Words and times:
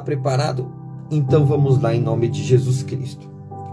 Preparado? 0.00 0.66
Então 1.10 1.44
vamos 1.44 1.80
lá 1.80 1.94
em 1.94 2.00
nome 2.00 2.28
de 2.28 2.42
Jesus 2.42 2.82
Cristo. 2.82 3.28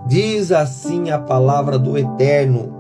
Diz 0.08 0.52
assim 0.52 1.10
a 1.10 1.20
palavra 1.20 1.78
do 1.78 1.98
Eterno. 1.98 2.76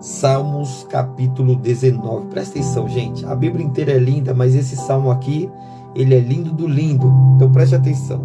Salmos 0.00 0.86
capítulo 0.88 1.56
19. 1.56 2.26
Presta 2.26 2.58
atenção, 2.58 2.88
gente. 2.88 3.24
A 3.26 3.34
Bíblia 3.34 3.64
inteira 3.64 3.92
é 3.92 3.98
linda, 3.98 4.34
mas 4.34 4.54
esse 4.54 4.76
salmo 4.76 5.10
aqui, 5.10 5.50
ele 5.94 6.14
é 6.14 6.20
lindo 6.20 6.52
do 6.52 6.66
lindo. 6.66 7.12
Então 7.34 7.50
preste 7.50 7.74
atenção. 7.74 8.20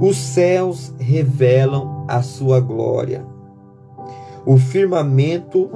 Os 0.00 0.16
céus 0.16 0.94
revelam 0.98 2.04
a 2.08 2.22
sua 2.22 2.60
glória. 2.60 3.24
O 4.46 4.56
firmamento 4.56 5.68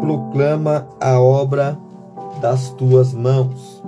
proclama 0.00 0.88
a 1.00 1.20
obra 1.20 1.78
das 2.40 2.70
tuas 2.70 3.14
mãos. 3.14 3.80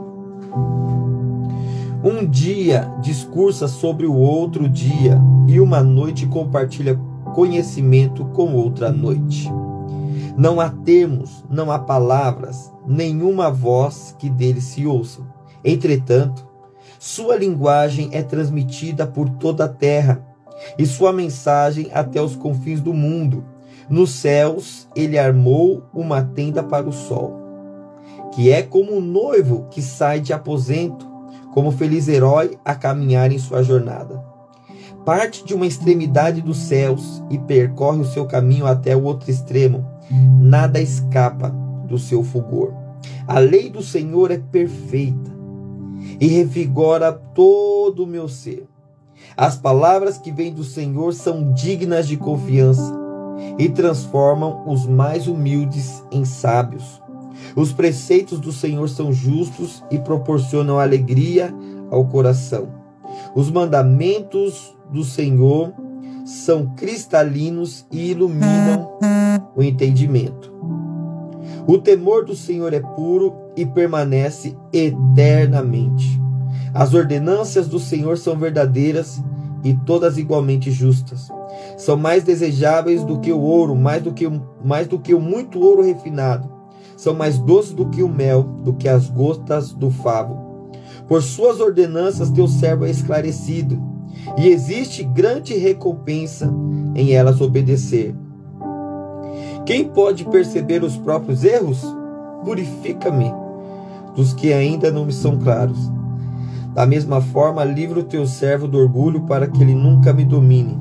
Um 2.05 2.27
dia 2.27 2.91
discursa 3.01 3.69
sobre 3.69 4.07
o 4.07 4.17
outro 4.17 4.69
dia, 4.69 5.21
e 5.47 5.61
uma 5.61 5.85
noite 5.85 6.27
compartilha 6.27 6.99
conhecimento 7.33 8.25
com 8.27 8.55
outra 8.55 8.91
noite. 8.91 9.49
Não 10.37 10.61
há 10.61 10.69
termos, 10.69 11.45
não 11.49 11.71
há 11.71 11.79
palavras, 11.79 12.73
nenhuma 12.85 13.53
voz 13.53 14.17
que 14.19 14.29
dele 14.29 14.61
se 14.61 14.85
ouça. 14.85 15.21
Entretanto, 15.65 16.45
sua 16.99 17.37
linguagem 17.37 18.09
é 18.11 18.21
transmitida 18.21 19.07
por 19.07 19.29
toda 19.29 19.67
a 19.67 19.69
terra, 19.69 20.27
e 20.77 20.85
sua 20.85 21.13
mensagem 21.13 21.89
até 21.93 22.21
os 22.21 22.35
confins 22.35 22.81
do 22.81 22.93
mundo. 22.93 23.45
Nos 23.89 24.11
céus 24.11 24.89
ele 24.97 25.17
armou 25.17 25.85
uma 25.95 26.21
tenda 26.21 26.65
para 26.65 26.89
o 26.89 26.93
sol, 26.93 27.39
que 28.35 28.51
é 28.51 28.61
como 28.61 28.97
um 28.97 29.01
noivo 29.01 29.67
que 29.71 29.81
sai 29.81 30.19
de 30.19 30.33
aposento, 30.33 31.12
como 31.53 31.71
feliz 31.71 32.09
herói 32.09 32.59
a 32.65 32.75
caminhar 32.75 33.31
em 33.31 33.39
sua 33.39 33.63
jornada. 33.63 34.25
Parte 35.05 35.45
de 35.45 35.55
uma 35.55 35.67
extremidade 35.67 36.41
dos 36.41 36.59
céus 36.59 37.23
e 37.31 37.39
percorre 37.39 38.01
o 38.01 38.07
seu 38.07 38.25
caminho 38.27 38.67
até 38.67 38.97
o 38.97 39.03
outro 39.03 39.31
extremo. 39.31 39.87
Nada 40.41 40.81
escapa 40.81 41.51
do 41.87 41.99
seu 41.99 42.23
fulgor. 42.23 42.73
A 43.27 43.39
lei 43.39 43.69
do 43.69 43.83
Senhor 43.83 44.31
é 44.31 44.39
perfeita 44.39 45.31
e 46.21 46.27
revigora 46.29 47.13
todo 47.13 48.05
o 48.05 48.07
meu 48.07 48.29
ser. 48.29 48.67
As 49.37 49.57
palavras 49.57 50.19
que 50.19 50.31
vêm 50.31 50.53
do 50.53 50.65
Senhor 50.65 51.13
são 51.13 51.53
dignas 51.53 52.07
de 52.07 52.17
confiança 52.17 52.95
e 53.59 53.69
transformam 53.69 54.63
os 54.67 54.87
mais 54.87 55.27
humildes 55.27 56.05
em 56.13 56.25
sábios. 56.25 57.02
Os 57.57 57.73
preceitos 57.73 58.41
do 58.41 58.53
Senhor 58.53 58.89
são 58.89 59.13
justos 59.13 59.83
e 59.91 59.99
proporcionam 59.99 60.79
alegria 60.79 61.55
ao 61.91 62.07
coração. 62.07 62.69
Os 63.35 63.51
mandamentos 63.51 64.77
do 64.91 65.05
Senhor 65.05 65.73
são 66.25 66.75
cristalinos 66.75 67.87
e 67.91 68.11
iluminam 68.11 68.91
o 69.57 69.63
entendimento. 69.63 70.53
O 71.67 71.79
temor 71.79 72.25
do 72.25 72.35
Senhor 72.35 72.73
é 72.73 72.81
puro 72.81 73.35
e 73.57 73.65
permanece 73.65 74.57
eternamente. 74.73 76.21
As 76.75 76.95
ordenâncias 76.95 77.69
do 77.69 77.79
Senhor 77.79 78.17
são 78.17 78.37
verdadeiras 78.37 79.23
e 79.63 79.75
todas 79.75 80.19
igualmente 80.19 80.71
justas. 80.71 81.29
São 81.77 81.97
mais 81.97 82.25
desejáveis 82.25 83.05
do 83.05 83.21
que 83.21 83.31
o 83.31 83.41
ouro, 83.41 83.77
mais 83.77 84.03
do 84.03 84.13
que, 84.13 84.27
mais 84.65 84.89
do 84.89 84.99
que 84.99 85.15
o 85.15 85.21
muito 85.21 85.61
ouro 85.61 85.83
refinado. 85.83 86.51
São 87.03 87.15
mais 87.15 87.37
doces 87.37 87.73
do 87.73 87.87
que 87.87 88.01
o 88.01 88.09
mel, 88.09 88.45
do 88.63 88.75
que 88.75 88.89
as 88.89 89.09
gotas 89.09 89.73
do 89.73 89.91
favo. 89.91 90.71
Por 91.09 91.21
suas 91.21 91.59
ordenanças 91.59 92.31
teu 92.31 92.47
servo 92.47 92.87
é 92.87 92.91
esclarecido, 92.91 93.77
e 94.39 94.47
existe 94.47 95.03
grande 95.03 95.53
recompensa 95.55 96.49
em 96.95 97.11
elas 97.11 97.41
obedecer. 97.41 98.15
Quem 99.67 99.89
pode 99.89 100.25
perceber 100.27 100.85
os 100.85 100.97
próprios 100.97 101.43
erros? 101.43 101.85
Purifica-me 102.45 103.35
dos 104.15 104.33
que 104.33 104.53
ainda 104.53 104.93
não 104.93 105.05
me 105.05 105.13
são 105.13 105.37
claros. 105.37 105.91
Da 106.73 106.87
mesma 106.87 107.21
forma, 107.21 107.65
livra 107.65 107.99
o 107.99 108.05
teu 108.05 108.25
servo 108.29 108.69
do 108.69 108.79
orgulho 108.79 109.23
para 109.23 109.49
que 109.49 109.61
ele 109.61 109.75
nunca 109.75 110.13
me 110.13 110.25
domine. 110.25 110.79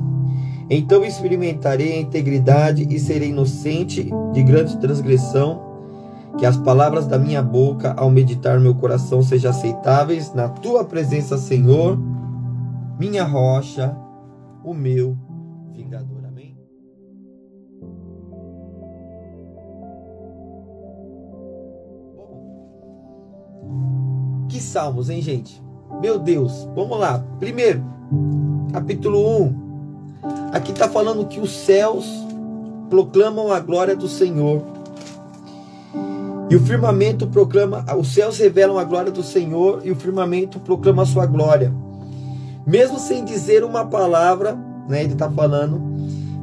Então 0.70 1.04
experimentarei 1.04 1.94
a 1.94 2.00
integridade 2.00 2.86
e 2.88 3.00
serei 3.00 3.30
inocente 3.30 4.08
de 4.32 4.42
grande 4.44 4.76
transgressão. 4.76 5.71
Que 6.38 6.46
as 6.46 6.56
palavras 6.56 7.06
da 7.06 7.18
minha 7.18 7.42
boca, 7.42 7.94
ao 7.96 8.10
meditar 8.10 8.58
meu 8.58 8.74
coração, 8.74 9.22
sejam 9.22 9.50
aceitáveis 9.50 10.32
na 10.32 10.48
tua 10.48 10.84
presença, 10.84 11.36
Senhor, 11.36 11.98
minha 12.98 13.24
rocha, 13.24 13.96
o 14.64 14.72
meu 14.72 15.16
vingador. 15.72 16.24
Amém. 16.26 16.56
Que 24.48 24.60
salmos, 24.60 25.10
hein, 25.10 25.20
gente? 25.20 25.62
Meu 26.00 26.18
Deus, 26.18 26.68
vamos 26.74 26.98
lá. 26.98 27.18
Primeiro, 27.38 27.84
capítulo 28.72 29.42
1. 29.42 29.62
Aqui 30.52 30.72
está 30.72 30.88
falando 30.88 31.26
que 31.26 31.40
os 31.40 31.50
céus 31.50 32.06
proclamam 32.88 33.52
a 33.52 33.60
glória 33.60 33.96
do 33.96 34.08
Senhor. 34.08 34.62
E 36.52 36.54
o 36.54 36.60
firmamento 36.60 37.26
proclama, 37.26 37.82
os 37.98 38.12
céus 38.12 38.36
revelam 38.36 38.76
a 38.76 38.84
glória 38.84 39.10
do 39.10 39.22
Senhor 39.22 39.80
e 39.86 39.90
o 39.90 39.96
firmamento 39.96 40.60
proclama 40.60 41.02
a 41.02 41.06
sua 41.06 41.24
glória. 41.24 41.72
Mesmo 42.66 42.98
sem 42.98 43.24
dizer 43.24 43.64
uma 43.64 43.86
palavra, 43.86 44.54
né, 44.86 45.02
ele 45.02 45.14
está 45.14 45.30
falando, 45.30 45.80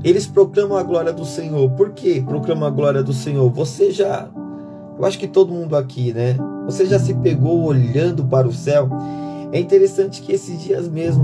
eles 0.03 0.25
proclamam 0.25 0.79
a 0.79 0.81
glória 0.81 1.13
do 1.13 1.23
Senhor. 1.25 1.69
Por 1.73 1.91
que 1.91 2.21
proclamam 2.21 2.67
a 2.67 2.71
glória 2.71 3.03
do 3.03 3.13
Senhor? 3.13 3.47
Você 3.51 3.91
já, 3.91 4.27
eu 4.97 5.05
acho 5.05 5.19
que 5.19 5.27
todo 5.27 5.53
mundo 5.53 5.75
aqui, 5.75 6.11
né? 6.11 6.35
Você 6.65 6.87
já 6.87 6.97
se 6.97 7.13
pegou 7.13 7.65
olhando 7.65 8.25
para 8.25 8.47
o 8.47 8.51
céu? 8.51 8.89
É 9.51 9.59
interessante 9.59 10.23
que 10.23 10.31
esses 10.31 10.59
dias 10.59 10.89
mesmo, 10.89 11.23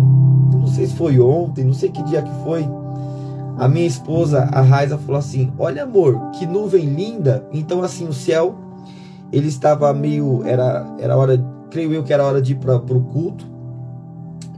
não 0.53 0.67
sei 0.67 0.85
se 0.85 0.93
foi 0.93 1.19
ontem, 1.19 1.63
não 1.65 1.73
sei 1.73 1.89
que 1.89 2.03
dia 2.03 2.21
que 2.21 2.43
foi, 2.43 2.63
a 3.57 3.67
minha 3.67 3.87
esposa, 3.87 4.47
a 4.51 4.61
Raiza, 4.61 4.95
falou 4.95 5.17
assim: 5.17 5.51
Olha, 5.57 5.83
amor, 5.83 6.29
que 6.37 6.45
nuvem 6.45 6.85
linda. 6.85 7.47
Então, 7.51 7.81
assim, 7.81 8.07
o 8.07 8.13
céu, 8.13 8.64
ele 9.31 9.47
estava 9.47 9.93
meio. 9.93 10.43
Era, 10.45 10.85
era 10.99 11.17
hora, 11.17 11.43
creio 11.69 11.93
eu 11.93 12.03
que 12.03 12.13
era 12.13 12.23
hora 12.23 12.41
de 12.41 12.53
ir 12.53 12.55
para 12.55 12.75
o 12.75 13.03
culto. 13.03 13.45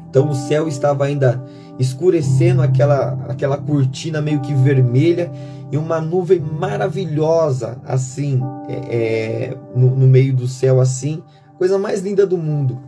Então, 0.10 0.30
o 0.30 0.36
céu 0.36 0.68
estava 0.68 1.06
ainda 1.06 1.44
escurecendo 1.78 2.62
aquela, 2.62 3.14
aquela 3.28 3.58
cortina 3.58 4.22
meio 4.22 4.40
que 4.40 4.54
vermelha 4.54 5.32
e 5.72 5.78
uma 5.78 6.00
nuvem 6.00 6.40
maravilhosa, 6.40 7.78
assim, 7.86 8.42
é, 8.68 8.74
é, 8.74 9.58
no, 9.76 9.96
no 9.96 10.08
meio 10.08 10.34
do 10.34 10.48
céu, 10.48 10.80
assim, 10.80 11.22
coisa 11.58 11.78
mais 11.78 12.02
linda 12.02 12.26
do 12.26 12.38
mundo. 12.38 12.80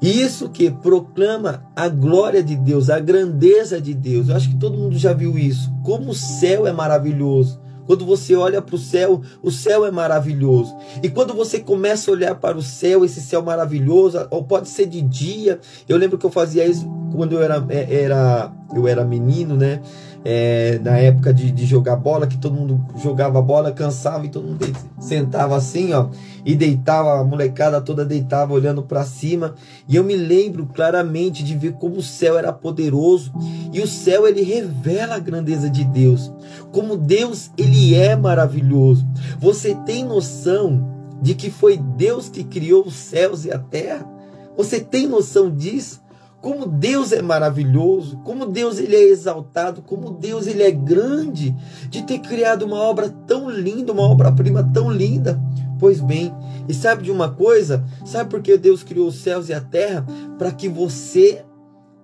Isso 0.00 0.48
que 0.48 0.70
proclama 0.70 1.64
a 1.74 1.88
glória 1.88 2.42
de 2.42 2.54
Deus, 2.54 2.88
a 2.88 3.00
grandeza 3.00 3.80
de 3.80 3.92
Deus. 3.92 4.28
Eu 4.28 4.36
acho 4.36 4.48
que 4.48 4.56
todo 4.56 4.78
mundo 4.78 4.96
já 4.96 5.12
viu 5.12 5.36
isso. 5.36 5.72
Como 5.82 6.10
o 6.10 6.14
céu 6.14 6.68
é 6.68 6.72
maravilhoso. 6.72 7.60
Quando 7.88 8.04
você 8.04 8.34
olha 8.34 8.60
para 8.60 8.74
o 8.74 8.78
céu, 8.78 9.22
o 9.42 9.50
céu 9.50 9.86
é 9.86 9.90
maravilhoso. 9.90 10.76
E 11.02 11.08
quando 11.08 11.32
você 11.32 11.58
começa 11.58 12.10
a 12.10 12.12
olhar 12.12 12.34
para 12.34 12.58
o 12.58 12.62
céu, 12.62 13.02
esse 13.02 13.18
céu 13.18 13.42
maravilhoso, 13.42 14.28
ou 14.30 14.44
pode 14.44 14.68
ser 14.68 14.84
de 14.84 15.00
dia. 15.00 15.58
Eu 15.88 15.96
lembro 15.96 16.18
que 16.18 16.26
eu 16.26 16.30
fazia 16.30 16.66
isso 16.66 16.86
quando 17.14 17.32
eu 17.32 17.42
era, 17.42 17.64
era, 17.70 18.52
eu 18.74 18.86
era 18.86 19.04
menino, 19.04 19.56
né? 19.56 19.80
É, 20.24 20.80
na 20.82 20.98
época 20.98 21.32
de, 21.32 21.50
de, 21.52 21.64
jogar 21.64 21.96
bola, 21.96 22.26
que 22.26 22.36
todo 22.36 22.54
mundo 22.54 22.84
jogava 22.96 23.40
bola, 23.40 23.70
cansava 23.70 24.26
e 24.26 24.28
todo 24.28 24.48
mundo 24.48 24.66
sentava 24.98 25.56
assim, 25.56 25.92
ó, 25.92 26.08
e 26.44 26.56
deitava, 26.56 27.20
a 27.20 27.24
molecada 27.24 27.80
toda 27.80 28.04
deitava 28.04 28.52
olhando 28.52 28.82
para 28.82 29.04
cima. 29.04 29.54
E 29.88 29.94
eu 29.94 30.02
me 30.02 30.16
lembro 30.16 30.66
claramente 30.66 31.44
de 31.44 31.56
ver 31.56 31.74
como 31.74 31.96
o 31.96 32.02
céu 32.02 32.36
era 32.36 32.52
poderoso 32.52 33.32
e 33.72 33.80
o 33.80 33.86
céu 33.86 34.26
ele 34.26 34.42
revela 34.42 35.14
a 35.14 35.20
grandeza 35.20 35.70
de 35.70 35.84
Deus, 35.84 36.32
como 36.72 36.96
Deus 36.96 37.50
ele 37.56 37.94
é 37.94 38.16
maravilhoso. 38.16 39.06
Você 39.38 39.74
tem 39.86 40.04
noção 40.04 40.98
de 41.22 41.34
que 41.34 41.50
foi 41.50 41.76
Deus 41.76 42.28
que 42.28 42.44
criou 42.44 42.84
os 42.86 42.94
céus 42.94 43.44
e 43.44 43.52
a 43.52 43.58
terra? 43.58 44.06
Você 44.56 44.80
tem 44.80 45.06
noção 45.06 45.48
disso? 45.48 46.02
Como 46.40 46.66
Deus 46.66 47.10
é 47.12 47.20
maravilhoso, 47.20 48.18
como 48.18 48.46
Deus 48.46 48.78
ele 48.78 48.94
é 48.94 49.08
exaltado, 49.08 49.82
como 49.82 50.12
Deus 50.12 50.46
ele 50.46 50.62
é 50.62 50.70
grande 50.70 51.54
de 51.90 52.02
ter 52.02 52.20
criado 52.20 52.62
uma 52.62 52.76
obra 52.76 53.08
tão 53.26 53.50
linda, 53.50 53.92
uma 53.92 54.02
obra-prima 54.02 54.62
tão 54.62 54.90
linda. 54.90 55.40
Pois 55.80 56.00
bem, 56.00 56.32
e 56.68 56.74
sabe 56.74 57.02
de 57.02 57.10
uma 57.10 57.28
coisa? 57.28 57.84
Sabe 58.04 58.30
por 58.30 58.40
que 58.40 58.56
Deus 58.56 58.82
criou 58.82 59.08
os 59.08 59.16
céus 59.16 59.48
e 59.48 59.52
a 59.52 59.60
terra? 59.60 60.06
Para 60.38 60.52
que 60.52 60.68
você 60.68 61.44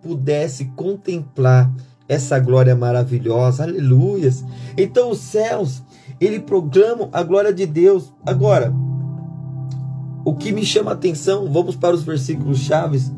pudesse 0.03 0.67
contemplar 0.77 1.73
essa 2.09 2.39
glória 2.39 2.75
maravilhosa. 2.77 3.63
Aleluias. 3.63 4.45
Então 4.77 5.11
os 5.11 5.19
céus, 5.19 5.83
ele 6.21 6.41
proclamam 6.41 7.09
a 7.13 7.23
glória 7.23 7.53
de 7.53 7.67
Deus. 7.67 8.13
Agora, 8.27 8.73
o 10.25 10.35
que 10.35 10.53
me 10.53 10.65
chama 10.65 10.91
a 10.91 10.95
atenção, 10.95 11.51
vamos 11.53 11.77
para 11.77 11.95
os 11.95 12.03
versículos 12.03 12.59
chaves, 12.59 13.13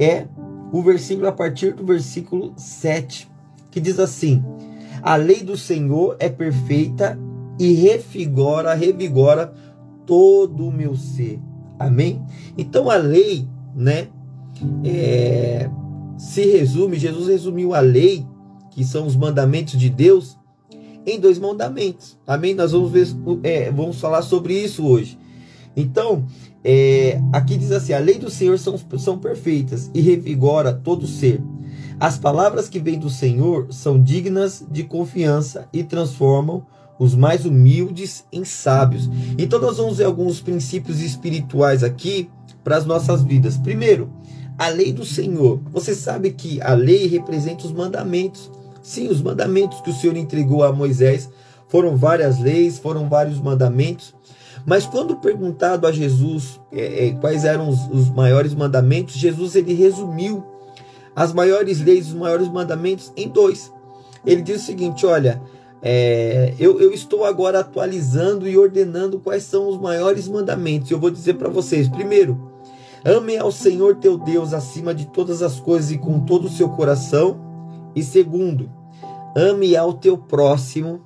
é 0.00 0.26
o 0.72 0.82
versículo 0.82 1.28
a 1.28 1.32
partir 1.32 1.74
do 1.74 1.84
versículo 1.84 2.54
7, 2.56 3.30
que 3.70 3.78
diz 3.80 3.98
assim: 3.98 4.42
A 5.02 5.16
lei 5.16 5.42
do 5.42 5.56
Senhor 5.56 6.16
é 6.18 6.28
perfeita 6.28 7.18
e 7.58 7.74
revigora, 7.74 8.74
revigora 8.74 9.52
todo 10.06 10.66
o 10.66 10.72
meu 10.72 10.96
ser. 10.96 11.38
Amém? 11.78 12.22
Então 12.56 12.90
a 12.90 12.96
lei, 12.96 13.46
né, 13.74 14.08
é, 14.84 15.70
se 16.18 16.44
resume, 16.46 16.98
Jesus 16.98 17.28
resumiu 17.28 17.74
a 17.74 17.80
lei, 17.80 18.26
que 18.70 18.84
são 18.84 19.06
os 19.06 19.16
mandamentos 19.16 19.78
de 19.78 19.90
Deus, 19.90 20.38
em 21.06 21.18
dois 21.18 21.38
mandamentos. 21.38 22.18
Amém? 22.26 22.54
Nós 22.54 22.72
vamos 22.72 22.90
ver, 22.90 23.06
é, 23.42 23.70
vamos 23.70 24.00
falar 24.00 24.22
sobre 24.22 24.54
isso 24.54 24.86
hoje. 24.86 25.18
Então, 25.76 26.26
é, 26.64 27.20
aqui 27.32 27.56
diz 27.56 27.72
assim: 27.72 27.92
a 27.92 27.98
lei 27.98 28.18
do 28.18 28.30
Senhor 28.30 28.58
são, 28.58 28.78
são 28.98 29.18
perfeitas 29.18 29.90
e 29.94 30.00
revigora 30.00 30.72
todo 30.72 31.06
ser. 31.06 31.42
As 31.98 32.18
palavras 32.18 32.68
que 32.68 32.78
vêm 32.78 32.98
do 32.98 33.10
Senhor 33.10 33.66
são 33.70 34.02
dignas 34.02 34.64
de 34.70 34.84
confiança 34.84 35.68
e 35.72 35.84
transformam 35.84 36.64
os 36.98 37.14
mais 37.14 37.44
humildes 37.44 38.24
em 38.32 38.44
sábios. 38.44 39.08
Então, 39.38 39.58
nós 39.58 39.78
vamos 39.78 39.98
ver 39.98 40.04
alguns 40.04 40.40
princípios 40.40 41.00
espirituais 41.00 41.82
aqui 41.82 42.30
para 42.62 42.76
as 42.76 42.84
nossas 42.84 43.22
vidas. 43.22 43.56
Primeiro, 43.56 44.10
a 44.58 44.68
lei 44.68 44.92
do 44.92 45.06
Senhor. 45.06 45.60
Você 45.72 45.94
sabe 45.94 46.30
que 46.32 46.60
a 46.60 46.74
lei 46.74 47.06
representa 47.06 47.66
os 47.66 47.72
mandamentos. 47.72 48.50
Sim, 48.82 49.08
os 49.08 49.22
mandamentos 49.22 49.80
que 49.80 49.90
o 49.90 49.94
Senhor 49.94 50.16
entregou 50.16 50.62
a 50.62 50.72
Moisés 50.72 51.30
foram 51.68 51.96
várias 51.96 52.38
leis, 52.38 52.78
foram 52.78 53.08
vários 53.08 53.40
mandamentos. 53.40 54.14
Mas 54.66 54.86
quando 54.86 55.16
perguntado 55.16 55.86
a 55.86 55.92
Jesus 55.92 56.60
é, 56.72 57.08
é, 57.08 57.10
quais 57.12 57.44
eram 57.44 57.68
os, 57.68 57.78
os, 57.90 58.10
maiores 58.10 58.54
mandamentos, 58.54 59.14
Jesus 59.14 59.54
ele 59.56 59.74
resumiu 59.74 60.44
as 61.14 61.32
maiores 61.32 61.80
leis, 61.80 62.08
os 62.08 62.14
maiores 62.14 62.48
mandamentos 62.48 63.12
em 63.16 63.28
dois. 63.28 63.72
Ele 64.24 64.42
diz 64.42 64.62
o 64.62 64.66
seguinte: 64.66 65.06
olha, 65.06 65.40
é, 65.82 66.54
eu, 66.58 66.80
eu, 66.80 66.92
estou 66.92 67.24
agora 67.24 67.60
atualizando 67.60 68.46
e 68.46 68.56
ordenando 68.56 69.18
quais 69.18 69.44
são 69.44 69.68
os 69.68 69.78
maiores 69.78 70.28
mandamentos. 70.28 70.90
Eu 70.90 71.00
vou 71.00 71.10
dizer 71.10 71.34
para 71.34 71.48
vocês: 71.48 71.88
primeiro, 71.88 72.50
ame 73.04 73.36
ao 73.36 73.50
Senhor 73.50 73.96
teu 73.96 74.18
Deus 74.18 74.52
acima 74.52 74.94
de 74.94 75.06
todas 75.06 75.42
as 75.42 75.58
coisas 75.58 75.90
e 75.90 75.98
com 75.98 76.20
todo 76.20 76.46
o 76.46 76.50
seu 76.50 76.68
coração. 76.70 77.48
E 77.96 78.02
segundo, 78.04 78.70
ame 79.34 79.74
ao 79.74 79.94
teu 79.94 80.16
próximo 80.18 81.00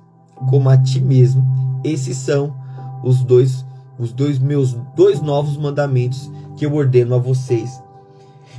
como 0.49 0.69
a 0.69 0.77
ti 0.77 0.99
mesmo. 0.99 1.43
Esses 1.83 2.17
são 2.17 2.64
os 3.05 3.23
dois 3.23 3.65
os 3.97 4.11
dois 4.11 4.39
meus 4.39 4.73
dois 4.95 5.21
novos 5.21 5.55
mandamentos 5.55 6.29
que 6.57 6.65
eu 6.65 6.75
ordeno 6.75 7.15
a 7.15 7.17
vocês. 7.17 7.81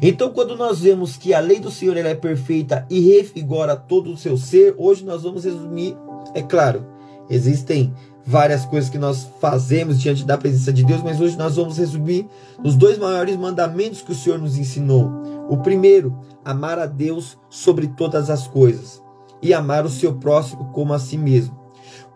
Então, 0.00 0.31
quando 0.31 0.56
nós 0.56 0.81
vemos 0.81 1.16
que 1.16 1.32
a 1.32 1.40
lei 1.40 1.58
do 1.58 1.70
Senhor 1.70 1.96
é 1.96 2.14
perfeita 2.14 2.87
e 2.88 3.00
revigora 3.00 3.76
todo 3.76 4.10
o 4.10 4.16
seu 4.16 4.37
ser, 4.37 4.75
hoje 4.78 5.04
nós 5.04 5.22
vamos 5.22 5.44
resumir, 5.44 5.96
é 6.34 6.43
claro, 6.43 6.87
existem 7.31 7.93
várias 8.26 8.66
coisas 8.66 8.90
que 8.90 8.98
nós 8.98 9.26
fazemos 9.40 10.00
diante 10.00 10.25
da 10.25 10.37
presença 10.37 10.72
de 10.72 10.84
Deus, 10.84 11.02
mas 11.02 11.20
hoje 11.20 11.38
nós 11.38 11.56
vamos 11.56 11.78
resumir 11.78 12.28
os 12.62 12.75
dois 12.75 12.98
maiores 12.98 13.37
mandamentos 13.37 14.02
que 14.02 14.12
o 14.12 14.14
Senhor 14.14 14.38
nos 14.38 14.58
ensinou. 14.58 15.10
O 15.48 15.58
primeiro, 15.58 16.19
amar 16.44 16.78
a 16.78 16.87
Deus 16.87 17.38
sobre 17.48 17.87
todas 17.87 18.28
as 18.28 18.46
coisas 18.46 19.00
e 19.40 19.54
amar 19.54 19.87
o 19.87 19.90
seu 19.90 20.14
próximo 20.16 20.72
como 20.72 20.93
a 20.93 20.98
si 20.98 21.16
mesmo. 21.16 21.66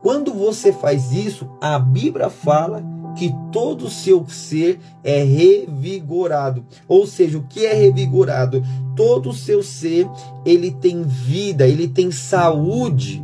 Quando 0.03 0.33
você 0.33 0.73
faz 0.73 1.13
isso, 1.13 1.49
a 1.61 1.79
Bíblia 1.79 2.31
fala 2.31 2.83
que 3.17 3.35
todo 3.53 3.87
o 3.87 3.91
seu 3.91 4.27
ser 4.29 4.81
é 5.05 5.23
revigorado. 5.23 6.65
Ou 6.89 7.07
seja, 7.07 7.39
o 7.39 7.43
que 7.43 7.67
é 7.67 7.75
revigorado? 7.75 8.63
Todo 8.97 9.31
o 9.31 9.35
seu 9.35 9.63
ser, 9.63 10.09
ele 10.45 10.71
tem 10.71 11.03
vida, 11.03 11.67
ele 11.67 11.89
tem 11.89 12.11
saúde. 12.11 13.23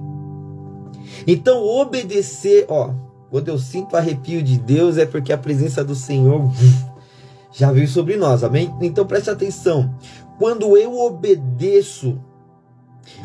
Então, 1.26 1.64
obedecer, 1.64 2.66
ó, 2.68 2.90
quando 3.30 3.48
eu 3.48 3.58
sinto 3.58 3.96
arrepio 3.96 4.42
de 4.42 4.58
Deus 4.58 4.98
é 4.98 5.06
porque 5.06 5.32
a 5.32 5.38
presença 5.38 5.84
do 5.84 5.94
Senhor 5.94 6.50
já 7.52 7.72
veio 7.72 7.88
sobre 7.88 8.16
nós, 8.16 8.44
amém? 8.44 8.72
Então 8.80 9.06
preste 9.06 9.30
atenção. 9.30 9.94
Quando 10.38 10.76
eu 10.76 10.98
obedeço 10.98 12.18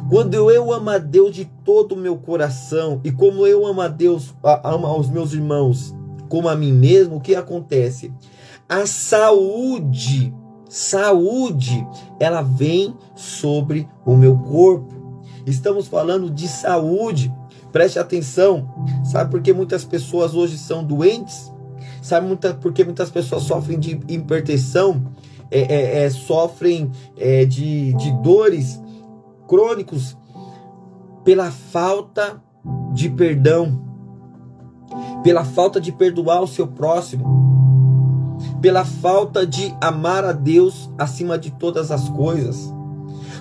quando 0.10 0.34
eu 0.34 0.72
amo 0.72 0.90
a 0.90 0.98
Deus 0.98 1.36
de 1.36 1.46
todo 1.64 1.94
o 1.94 1.98
meu 1.98 2.18
coração 2.18 3.00
e 3.04 3.12
como 3.12 3.46
eu 3.48 3.66
amo 3.66 3.82
a 3.82 3.88
Deus, 3.88 4.34
amo 4.64 4.88
aos 4.88 5.10
meus 5.10 5.34
irmãos, 5.34 5.96
como 6.30 6.48
a 6.48 6.56
mim 6.56 6.72
mesmo, 6.72 7.18
o 7.18 7.22
que 7.22 7.36
acontece? 7.36 8.14
A 8.68 8.86
saúde, 8.86 10.34
saúde, 10.70 11.86
ela 12.20 12.42
vem 12.42 12.96
sobre 13.16 13.88
o 14.06 14.16
meu 14.16 14.38
corpo. 14.38 15.22
Estamos 15.46 15.88
falando 15.88 16.30
de 16.30 16.48
saúde. 16.48 17.34
Preste 17.72 18.00
atenção. 18.00 18.74
Sabe 19.04 19.32
por 19.32 19.42
que 19.42 19.54
muitas 19.54 19.84
pessoas 19.84 20.34
hoje 20.34 20.58
são 20.58 20.84
doentes? 20.84 21.52
Sabe 22.02 22.28
muita, 22.28 22.54
por 22.54 22.74
que 22.74 22.84
muitas 22.84 23.10
pessoas 23.10 23.44
sofrem 23.44 23.80
de 23.80 24.00
hipertensão? 24.08 25.04
É, 25.50 25.60
é, 25.62 26.04
é, 26.04 26.10
sofrem 26.10 26.90
é, 27.18 27.44
de, 27.44 27.94
de 27.94 28.12
dores 28.22 28.82
crônicos 29.52 30.16
pela 31.26 31.52
falta 31.52 32.42
de 32.94 33.10
perdão, 33.10 33.84
pela 35.26 35.44
falta 35.44 35.82
de 35.82 35.92
perdoar 35.92 36.42
o 36.42 36.48
seu 36.48 36.66
próximo, 36.66 38.38
pela 38.62 38.86
falta 38.86 39.46
de 39.46 39.76
amar 39.82 40.24
a 40.24 40.32
Deus 40.32 40.90
acima 40.98 41.38
de 41.38 41.52
todas 41.52 41.92
as 41.92 42.08
coisas. 42.08 42.74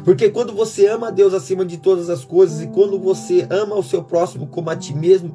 Porque 0.05 0.31
quando 0.31 0.53
você 0.53 0.89
ama 0.89 1.09
a 1.09 1.11
Deus 1.13 1.33
acima 1.33 1.65
de 1.65 1.77
todas 1.77 2.11
as 2.11 2.25
coisas 2.25 2.61
e 2.61 2.67
quando 2.67 2.99
você 2.99 3.47
ama 3.49 3.77
o 3.77 3.83
seu 3.83 4.03
próximo 4.03 4.49
como 4.49 4.69
a 4.69 4.75
ti 4.75 4.93
mesmo, 4.93 5.33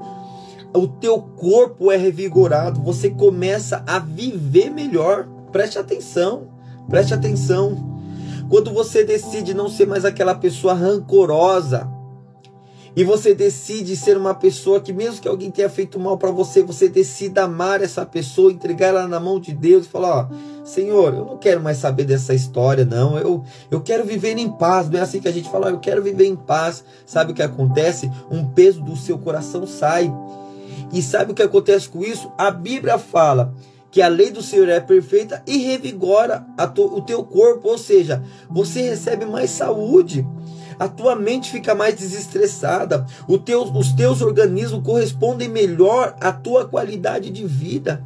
o 0.74 0.90
teu 0.90 1.22
corpo 1.22 1.90
é 1.90 1.96
revigorado, 1.96 2.82
você 2.82 3.10
começa 3.10 3.82
a 3.88 3.98
viver 3.98 4.70
melhor. 4.70 5.26
Preste 5.54 5.80
atenção, 5.80 6.50
preste 6.90 7.14
atenção. 7.14 7.95
Quando 8.50 8.72
você 8.72 9.04
decide 9.04 9.54
não 9.54 9.70
ser 9.70 9.88
mais 9.88 10.06
aquela 10.06 10.36
pessoa 10.36 10.74
rancorosa, 10.74 11.90
e 12.96 13.04
você 13.04 13.36
decide 13.36 13.98
ser 13.98 14.18
uma 14.18 14.34
pessoa 14.34 14.80
que, 14.80 14.94
mesmo 14.94 15.20
que 15.20 15.28
alguém 15.28 15.52
tenha 15.52 15.70
feito 15.70 16.00
mal 16.00 16.18
para 16.18 16.32
você, 16.32 16.64
você 16.64 16.88
decida 16.88 17.44
amar 17.44 17.82
essa 17.82 18.06
pessoa, 18.06 18.54
entregar 18.54 18.88
ela 18.88 19.08
na 19.08 19.20
mão 19.20 19.38
de 19.38 19.54
Deus 19.54 19.86
e 19.86 19.90
falar: 19.90 20.30
Ó, 20.32 20.64
Senhor, 20.64 21.14
eu 21.14 21.26
não 21.26 21.38
quero 21.38 21.62
mais 21.62 21.78
saber 21.78 22.06
dessa 22.06 22.34
história, 22.34 22.86
não. 22.86 23.18
Eu, 23.18 23.44
eu 23.70 23.82
quero 23.82 24.06
viver 24.06 24.38
em 24.38 24.50
paz. 24.50 24.90
Não 24.90 24.98
é 24.98 25.02
assim 25.02 25.20
que 25.20 25.28
a 25.28 25.32
gente 25.32 25.50
fala, 25.50 25.72
eu 25.72 25.80
quero 25.80 26.02
viver 26.02 26.26
em 26.26 26.38
paz. 26.38 26.86
Sabe 27.06 27.34
o 27.34 27.36
que 27.36 27.44
acontece? 27.44 28.10
Um 28.32 28.46
peso 28.46 28.82
do 28.82 28.96
seu 28.96 29.18
coração 29.18 29.68
sai. 29.68 30.10
E 30.94 31.02
sabe 31.02 31.34
o 31.34 31.36
que 31.36 31.44
acontece 31.44 31.90
com 31.90 32.02
isso? 32.02 32.32
A 32.38 32.50
Bíblia 32.50 32.98
fala 32.98 33.54
que 33.96 34.02
a 34.02 34.10
lei 34.10 34.30
do 34.30 34.42
Senhor 34.42 34.68
é 34.68 34.82
perfeita 34.82 35.42
e 35.48 35.58
revigora 35.60 36.46
o 36.78 37.02
teu 37.02 37.24
corpo, 37.24 37.70
ou 37.70 37.78
seja, 37.78 38.22
você 38.50 38.82
recebe 38.82 39.26
mais 39.26 39.52
saúde, 39.52 40.28
a 40.78 40.90
tua 40.90 41.16
mente 41.16 41.50
fica 41.50 41.74
mais 41.74 41.96
desestressada, 41.96 43.06
teu, 43.46 43.64
os 43.64 43.94
teus 43.94 44.22
organismos 44.22 44.84
correspondem 44.84 45.48
melhor 45.48 46.14
à 46.20 46.34
tua 46.34 46.66
qualidade 46.66 47.30
de 47.30 47.46
vida. 47.46 48.04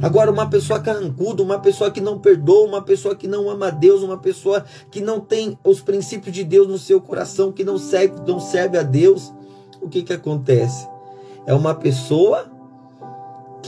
Agora, 0.00 0.30
uma 0.30 0.48
pessoa 0.48 0.78
carrancuda, 0.78 1.42
uma 1.42 1.58
pessoa 1.58 1.90
que 1.90 2.00
não 2.00 2.20
perdoa, 2.20 2.68
uma 2.68 2.82
pessoa 2.82 3.16
que 3.16 3.26
não 3.26 3.50
ama 3.50 3.66
a 3.66 3.70
Deus, 3.70 4.04
uma 4.04 4.18
pessoa 4.18 4.64
que 4.88 5.00
não 5.00 5.18
tem 5.18 5.58
os 5.64 5.80
princípios 5.80 6.32
de 6.32 6.44
Deus 6.44 6.68
no 6.68 6.78
seu 6.78 7.00
coração, 7.00 7.50
que 7.50 7.64
não 7.64 7.76
serve, 7.76 8.14
não 8.24 8.38
serve 8.38 8.78
a 8.78 8.84
Deus, 8.84 9.34
o 9.82 9.88
que, 9.88 10.04
que 10.04 10.12
acontece? 10.12 10.86
É 11.44 11.52
uma 11.52 11.74
pessoa 11.74 12.56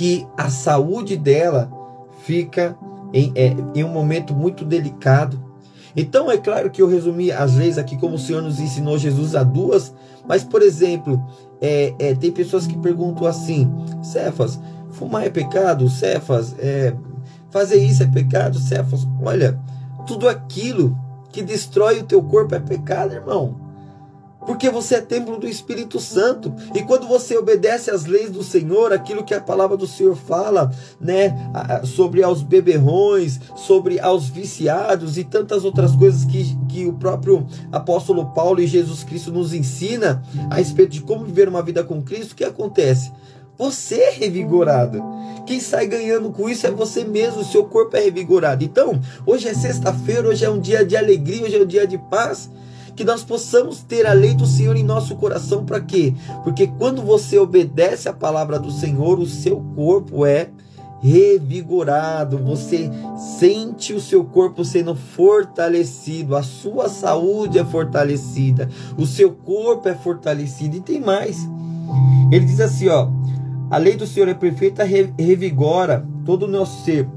que 0.01 0.27
a 0.35 0.49
saúde 0.49 1.15
dela 1.15 1.71
fica 2.23 2.75
em, 3.13 3.31
é, 3.35 3.55
em 3.75 3.85
um 3.85 3.91
momento 3.91 4.33
muito 4.33 4.65
delicado. 4.65 5.39
Então 5.95 6.31
é 6.31 6.39
claro 6.39 6.71
que 6.71 6.81
eu 6.81 6.89
resumi 6.89 7.31
as 7.31 7.55
leis 7.55 7.77
aqui 7.77 7.99
como 7.99 8.15
o 8.15 8.19
Senhor 8.19 8.41
nos 8.41 8.59
ensinou 8.59 8.97
Jesus 8.97 9.37
a 9.37 9.43
duas, 9.43 9.93
mas 10.27 10.43
por 10.43 10.63
exemplo, 10.63 11.23
é, 11.61 11.93
é, 11.99 12.15
tem 12.15 12.33
pessoas 12.33 12.67
que 12.67 12.79
perguntam 12.79 13.27
assim: 13.27 13.71
Cefas, 14.03 14.59
fumar 14.93 15.27
é 15.27 15.29
pecado? 15.29 15.87
Cefas, 15.91 16.55
é, 16.59 16.95
fazer 17.51 17.85
isso 17.85 18.03
é 18.03 18.07
pecado? 18.07 18.59
Cefas, 18.59 19.07
olha, 19.23 19.61
tudo 20.07 20.31
aquilo 20.31 20.99
que 21.31 21.43
destrói 21.43 21.99
o 21.99 22.05
teu 22.05 22.23
corpo 22.23 22.55
é 22.55 22.59
pecado, 22.59 23.13
irmão 23.13 23.70
porque 24.47 24.71
você 24.71 24.97
é 24.97 25.01
templo 25.01 25.39
do 25.39 25.47
Espírito 25.47 26.01
Santo. 26.01 26.55
E 26.75 26.83
quando 26.83 27.07
você 27.07 27.37
obedece 27.37 27.91
às 27.91 28.07
leis 28.07 28.31
do 28.31 28.43
Senhor, 28.43 28.93
aquilo 28.93 29.25
que 29.25 29.35
a 29.35 29.41
palavra 29.41 29.77
do 29.77 29.87
Senhor 29.87 30.17
fala, 30.17 30.73
né, 31.01 31.35
sobre 31.85 32.23
aos 32.23 32.43
beberrões, 32.43 33.41
sobre 33.55 34.01
aos 34.01 34.29
viciados 34.29 35.19
e 35.19 35.25
tantas 35.25 35.65
outras 35.65 35.95
coisas 35.95 36.25
que, 36.25 36.57
que 36.69 36.87
o 36.87 36.95
próprio 36.95 37.47
apóstolo 37.71 38.27
Paulo 38.33 38.61
e 38.61 38.67
Jesus 38.67 39.05
Cristo 39.05 39.31
nos 39.31 39.53
ensina 39.53 40.23
a 40.51 40.57
respeito 40.57 40.93
de 40.93 41.03
como 41.03 41.25
viver 41.25 41.49
uma 41.49 41.63
vida 41.63 41.85
com 41.85 42.03
Cristo, 42.03 42.33
o 42.33 42.37
que 42.37 42.45
acontece? 42.45 43.13
Você 43.59 43.97
é 43.97 44.11
revigorado. 44.11 45.03
Quem 45.47 45.61
sai 45.61 45.87
ganhando 45.87 46.31
com 46.31 46.49
isso 46.49 46.67
é 46.67 46.71
você 46.71 47.05
mesmo, 47.05 47.45
seu 47.45 47.65
corpo 47.65 47.95
é 47.97 48.01
revigorado. 48.01 48.65
Então, 48.65 48.99
hoje 49.27 49.49
é 49.49 49.55
sexta-feira, 49.55 50.29
hoje 50.29 50.45
é 50.45 50.51
um 50.51 50.59
dia 50.59 50.85
de 50.85 50.97
alegria, 50.97 51.45
hoje 51.45 51.57
é 51.57 51.63
um 51.63 51.67
dia 51.67 51.87
de 51.87 51.99
paz 51.99 52.49
que 52.95 53.05
nós 53.05 53.23
possamos 53.23 53.83
ter 53.83 54.07
a 54.07 54.13
lei 54.13 54.35
do 54.35 54.47
Senhor 54.47 54.77
em 54.77 54.83
nosso 54.83 55.17
coração 55.17 55.65
para 55.65 55.81
quê? 55.81 56.15
Porque 56.45 56.67
quando 56.67 57.03
você 57.03 57.39
obedece 57.39 58.09
a 58.09 58.13
palavra 58.13 58.59
do 58.59 58.71
Senhor, 58.71 59.19
o 59.19 59.27
seu 59.27 59.61
corpo 59.75 60.25
é 60.25 60.51
revigorado, 61.01 62.39
você 62.39 62.91
sente 63.39 63.95
o 63.95 64.01
seu 64.01 64.23
corpo 64.23 64.65
sendo 64.65 64.95
fortalecido, 64.95 66.37
a 66.37 66.43
sua 66.43 66.89
saúde 66.89 67.59
é 67.59 67.65
fortalecida, 67.65 68.69
o 68.99 69.07
seu 69.07 69.33
corpo 69.33 69.89
é 69.89 69.95
fortalecido 69.95 70.77
e 70.77 70.81
tem 70.81 71.01
mais. 71.01 71.39
Ele 72.31 72.45
diz 72.45 72.61
assim, 72.61 72.89
ó: 72.89 73.09
A 73.71 73.79
lei 73.79 73.97
do 73.97 74.07
Senhor 74.07 74.29
é 74.29 74.35
perfeita, 74.35 74.85
revigora 74.85 76.07
todo 76.25 76.45
o 76.45 76.49
nosso 76.49 76.85
ser. 76.85 77.09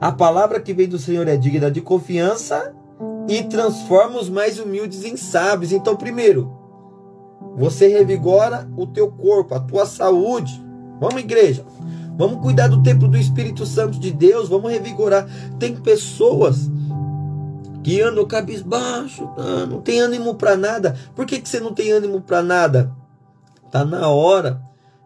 A 0.00 0.12
palavra 0.12 0.60
que 0.60 0.72
vem 0.72 0.88
do 0.88 0.98
Senhor 0.98 1.26
é 1.28 1.36
digna 1.36 1.70
de 1.70 1.80
confiança 1.80 2.74
e 3.30 3.44
transforma 3.44 4.18
os 4.18 4.28
mais 4.28 4.58
humildes 4.58 5.04
em 5.04 5.16
sábios. 5.16 5.70
Então, 5.70 5.94
primeiro, 5.94 6.52
você 7.56 7.86
revigora 7.86 8.68
o 8.76 8.88
teu 8.88 9.08
corpo, 9.08 9.54
a 9.54 9.60
tua 9.60 9.86
saúde. 9.86 10.60
Vamos, 11.00 11.20
igreja. 11.20 11.64
Vamos 12.18 12.42
cuidar 12.42 12.66
do 12.66 12.82
templo 12.82 13.06
do 13.06 13.16
Espírito 13.16 13.64
Santo 13.64 14.00
de 14.00 14.10
Deus. 14.10 14.48
Vamos 14.48 14.72
revigorar. 14.72 15.28
Tem 15.60 15.76
pessoas 15.76 16.68
que 17.84 18.02
andam 18.02 18.26
cabisbaixo, 18.26 19.26
ah, 19.38 19.64
não 19.64 19.80
tem 19.80 20.00
ânimo 20.00 20.34
para 20.34 20.56
nada. 20.56 20.96
Por 21.14 21.24
que, 21.24 21.40
que 21.40 21.48
você 21.48 21.60
não 21.60 21.72
tem 21.72 21.92
ânimo 21.92 22.20
para 22.20 22.42
nada? 22.42 22.92
Tá 23.70 23.84
na 23.84 24.08
hora 24.08 24.60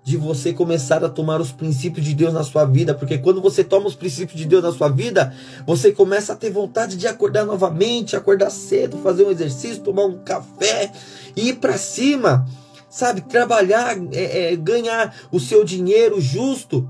de 0.05 0.19
você 0.19 0.53
começar 0.53 1.03
a 1.03 1.09
tomar 1.09 1.41
os 1.41 1.51
princípios 1.51 2.05
de 2.05 2.15
Deus 2.15 2.35
na 2.35 2.45
sua 2.45 2.67
vida, 2.67 2.95
porque 2.95 3.17
quando 3.17 3.41
você 3.41 3.65
toma 3.65 3.87
os 3.87 3.95
princípios 3.95 4.39
de 4.39 4.45
Deus 4.45 4.63
na 4.63 4.71
sua 4.71 4.91
vida, 4.91 5.33
você 5.67 5.93
começa 5.93 6.35
a 6.35 6.37
ter 6.37 6.51
vontade 6.51 6.99
de 6.99 7.07
acordar 7.07 7.47
novamente, 7.47 8.15
acordar 8.15 8.51
cedo, 8.51 8.99
fazer 8.99 9.25
um 9.25 9.31
exercício, 9.31 9.83
tomar 9.83 10.05
um 10.05 10.19
café 10.19 10.93
e 11.35 11.49
ir 11.49 11.55
para 11.55 11.79
cima, 11.79 12.47
sabe? 12.91 13.23
Trabalhar, 13.23 13.97
é, 14.13 14.53
é, 14.53 14.57
ganhar 14.57 15.17
o 15.33 15.41
seu 15.41 15.65
dinheiro 15.65 16.21
justo. 16.21 16.87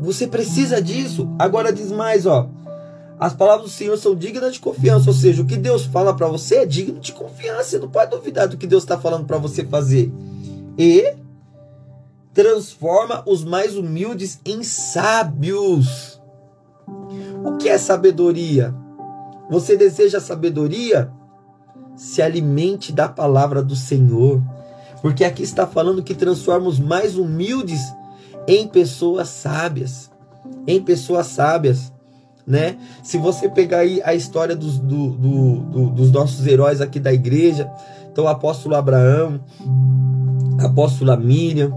Você 0.00 0.26
precisa 0.26 0.80
disso. 0.80 1.28
Agora 1.38 1.70
diz 1.70 1.92
mais, 1.92 2.24
ó. 2.24 2.48
As 3.20 3.34
palavras 3.34 3.66
do 3.66 3.70
Senhor 3.70 3.96
são 3.98 4.16
dignas 4.16 4.54
de 4.54 4.60
confiança, 4.60 5.10
ou 5.10 5.14
seja, 5.14 5.42
o 5.42 5.46
que 5.46 5.56
Deus 5.56 5.84
fala 5.84 6.16
para 6.16 6.26
você 6.28 6.56
é 6.56 6.66
digno 6.66 6.98
de 6.98 7.12
confiança. 7.12 7.64
Você 7.64 7.78
não 7.78 7.90
pode 7.90 8.10
duvidar 8.10 8.48
do 8.48 8.56
que 8.56 8.66
Deus 8.66 8.82
está 8.82 8.98
falando 8.98 9.26
para 9.26 9.36
você 9.36 9.64
fazer. 9.66 10.10
E 10.78 11.14
transforma 12.32 13.22
os 13.26 13.44
mais 13.44 13.76
humildes 13.76 14.40
em 14.44 14.62
sábios. 14.62 16.20
O 17.44 17.56
que 17.58 17.68
é 17.68 17.78
sabedoria? 17.78 18.74
Você 19.50 19.76
deseja 19.76 20.20
sabedoria? 20.20 21.10
Se 21.94 22.22
alimente 22.22 22.92
da 22.92 23.08
palavra 23.08 23.62
do 23.62 23.76
Senhor. 23.76 24.42
Porque 25.02 25.24
aqui 25.24 25.42
está 25.42 25.66
falando 25.66 26.02
que 26.02 26.14
transforma 26.14 26.68
os 26.68 26.78
mais 26.78 27.16
humildes 27.16 27.80
em 28.46 28.66
pessoas 28.66 29.28
sábias. 29.28 30.10
Em 30.66 30.80
pessoas 30.80 31.26
sábias. 31.26 31.92
Né? 32.46 32.78
Se 33.02 33.18
você 33.18 33.48
pegar 33.48 33.78
aí 33.78 34.00
a 34.04 34.14
história 34.14 34.56
dos, 34.56 34.78
do, 34.78 35.10
do, 35.10 35.56
do, 35.58 35.90
dos 35.90 36.10
nossos 36.10 36.46
heróis 36.46 36.80
aqui 36.80 36.98
da 36.98 37.12
igreja, 37.12 37.70
então 38.10 38.26
apóstolo 38.26 38.74
Abraão, 38.74 39.40
apóstola 40.58 41.16
Miriam, 41.16 41.72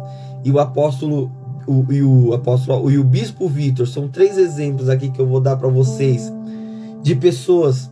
e 0.45 0.51
o 0.51 0.59
apóstolo 0.59 1.31
o, 1.67 1.91
e 1.91 2.03
o 2.03 2.33
apóstolo 2.33 2.91
e 2.91 2.99
o 2.99 3.03
bispo 3.03 3.49
Vitor 3.49 3.87
são 3.87 4.07
três 4.07 4.37
exemplos 4.37 4.87
aqui 4.87 5.09
que 5.09 5.19
eu 5.19 5.25
vou 5.25 5.41
dar 5.41 5.57
para 5.57 5.67
vocês 5.67 6.31
de 7.01 7.15
pessoas 7.15 7.91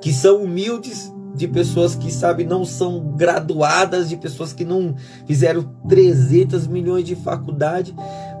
que 0.00 0.12
são 0.12 0.44
humildes, 0.44 1.12
de 1.34 1.48
pessoas 1.48 1.96
que 1.96 2.12
sabe 2.12 2.44
não 2.44 2.64
são 2.64 3.12
graduadas, 3.16 4.08
de 4.08 4.16
pessoas 4.16 4.52
que 4.52 4.64
não 4.64 4.94
fizeram 5.26 5.64
300 5.88 6.66
milhões 6.66 7.04
de 7.04 7.16
faculdade, 7.16 7.94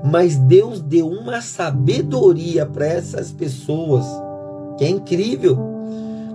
mas 0.04 0.36
Deus 0.36 0.80
deu 0.80 1.08
uma 1.08 1.40
sabedoria 1.40 2.64
para 2.64 2.86
essas 2.86 3.32
pessoas 3.32 4.04
que 4.78 4.84
é 4.84 4.88
incrível. 4.88 5.58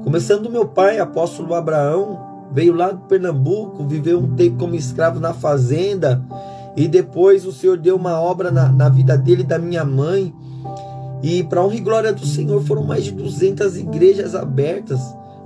Começando 0.03 0.43
do 0.43 0.49
meu 0.49 0.67
pai, 0.67 0.99
apóstolo 0.99 1.53
Abraão, 1.53 2.30
veio 2.53 2.73
lá 2.73 2.91
do 2.91 3.01
Pernambuco, 3.05 3.85
viveu 3.85 4.19
um 4.19 4.35
tempo 4.35 4.57
como 4.57 4.75
escravo 4.75 5.19
na 5.19 5.33
fazenda, 5.33 6.23
e 6.75 6.87
depois 6.87 7.45
o 7.45 7.51
Senhor 7.51 7.77
deu 7.77 7.95
uma 7.95 8.19
obra 8.19 8.51
na, 8.51 8.71
na 8.71 8.89
vida 8.89 9.17
dele 9.17 9.41
e 9.41 9.45
da 9.45 9.59
minha 9.59 9.83
mãe. 9.83 10.33
E 11.23 11.43
para 11.43 11.63
honra 11.63 11.75
e 11.75 11.79
glória 11.79 12.13
do 12.13 12.25
Senhor, 12.25 12.61
foram 12.63 12.83
mais 12.83 13.03
de 13.03 13.11
200 13.11 13.77
igrejas 13.77 14.33
abertas, 14.33 14.99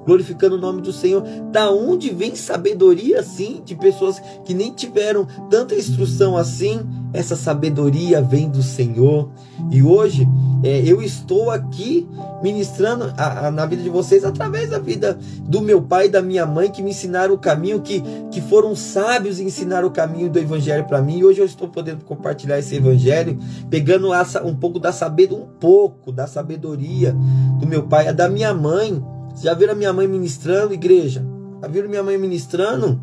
glorificando 0.05 0.55
o 0.55 0.59
nome 0.59 0.81
do 0.81 0.93
Senhor. 0.93 1.23
Da 1.51 1.69
onde 1.69 2.11
vem 2.11 2.35
sabedoria 2.35 3.19
assim, 3.19 3.61
de 3.65 3.75
pessoas 3.75 4.21
que 4.45 4.53
nem 4.53 4.71
tiveram 4.71 5.27
tanta 5.49 5.75
instrução 5.75 6.37
assim? 6.37 6.79
Essa 7.11 7.35
sabedoria 7.35 8.21
vem 8.21 8.49
do 8.49 8.61
Senhor. 8.61 9.29
E 9.71 9.81
hoje 9.81 10.27
é, 10.65 10.81
eu 10.83 10.99
estou 10.99 11.51
aqui 11.51 12.07
ministrando 12.41 13.13
a, 13.15 13.47
a, 13.47 13.51
na 13.51 13.67
vida 13.67 13.83
de 13.83 13.89
vocês 13.89 14.25
através 14.25 14.71
da 14.71 14.79
vida 14.79 15.15
do 15.41 15.61
meu 15.61 15.79
pai 15.79 16.07
e 16.07 16.09
da 16.09 16.23
minha 16.23 16.43
mãe 16.43 16.71
que 16.71 16.81
me 16.81 16.89
ensinaram 16.89 17.35
o 17.35 17.37
caminho, 17.37 17.81
que, 17.81 18.01
que 18.31 18.41
foram 18.41 18.75
sábios 18.75 19.39
em 19.39 19.45
ensinar 19.45 19.85
o 19.85 19.91
caminho 19.91 20.27
do 20.27 20.39
evangelho 20.39 20.83
para 20.85 21.03
mim. 21.03 21.19
E 21.19 21.23
hoje 21.23 21.39
eu 21.39 21.45
estou 21.45 21.67
podendo 21.67 22.03
compartilhar 22.03 22.57
esse 22.57 22.75
evangelho, 22.75 23.37
pegando 23.69 24.09
um 24.43 24.55
pouco 24.55 24.79
da 24.79 24.91
sabedoria, 24.91 25.45
um 25.45 25.59
pouco 25.59 26.11
da 26.11 26.25
sabedoria 26.25 27.15
do 27.59 27.67
meu 27.67 27.83
pai, 27.83 28.07
a 28.07 28.11
da 28.11 28.27
minha 28.27 28.51
mãe. 28.51 29.05
Vocês 29.29 29.43
já 29.43 29.53
viram 29.53 29.73
a 29.73 29.75
minha 29.75 29.93
mãe 29.93 30.07
ministrando, 30.07 30.73
igreja? 30.73 31.23
Já 31.61 31.67
viram 31.67 31.89
minha 31.89 32.01
mãe 32.01 32.17
ministrando? 32.17 32.99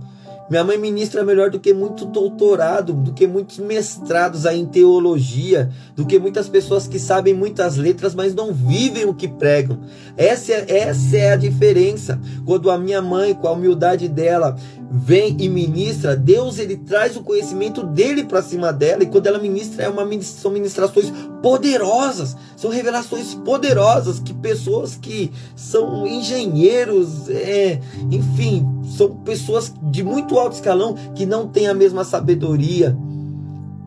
Minha 0.52 0.64
mãe 0.64 0.76
ministra 0.76 1.25
melhor 1.25 1.49
do 1.49 1.59
que 1.59 1.73
muito 1.73 2.04
doutorado, 2.04 2.92
do 2.92 3.14
que 3.14 3.26
muitos 3.26 3.56
mestrados 3.56 4.44
aí 4.44 4.61
em 4.61 4.66
teologia, 4.66 5.71
do 5.97 6.04
que 6.04 6.18
muitas 6.18 6.47
pessoas 6.47 6.87
que 6.87 6.99
sabem 6.99 7.32
muitas 7.32 7.78
letras, 7.78 8.14
mas 8.14 8.35
não 8.35 8.52
vivem 8.52 9.06
o 9.06 9.14
que 9.14 9.26
pregam. 9.26 9.80
Essa 10.14 10.52
é, 10.52 10.78
essa 10.80 11.16
é 11.16 11.32
a 11.32 11.37
diferença. 11.37 12.21
Quando 12.44 12.71
a 12.71 12.76
minha 12.76 13.00
mãe, 13.00 13.32
com 13.32 13.49
a 13.49 13.52
humildade 13.52 14.09
dela, 14.09 14.54
vem 14.94 15.34
e 15.40 15.49
ministra, 15.49 16.14
Deus 16.14 16.58
ele 16.58 16.76
traz 16.76 17.16
o 17.16 17.22
conhecimento 17.22 17.82
dele 17.82 18.25
para 18.25 18.42
cima 18.42 18.70
dela, 18.70 19.02
e 19.02 19.06
quando 19.06 19.26
ela 19.26 19.38
ministra, 19.38 19.84
é 19.84 19.88
uma, 19.88 20.06
são 20.20 20.50
ministrações 20.50 21.11
poderosas, 21.42 22.37
são 22.56 22.70
revelações 22.70 23.34
poderosas 23.34 24.20
que 24.20 24.34
pessoas 24.34 24.94
que 24.94 25.32
são 25.56 26.06
engenheiros, 26.06 27.28
é, 27.30 27.80
enfim, 28.11 28.66
são 28.96 29.16
pessoas 29.16 29.72
de 29.82 30.02
muito 30.02 30.38
alto 30.38 30.56
escalão 30.56 30.94
que 31.14 31.25
não 31.25 31.49
têm 31.49 31.68
a 31.68 31.75
mesma 31.75 32.04
sabedoria 32.04 32.94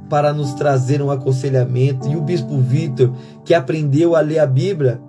para 0.10 0.34
nos 0.34 0.54
trazer 0.54 1.02
um 1.02 1.12
aconselhamento. 1.12 2.08
E 2.08 2.16
o 2.16 2.22
bispo 2.22 2.58
Vitor, 2.58 3.12
que 3.44 3.54
aprendeu 3.54 4.16
a 4.16 4.22
ler 4.22 4.40
a 4.40 4.46
Bíblia, 4.46 5.00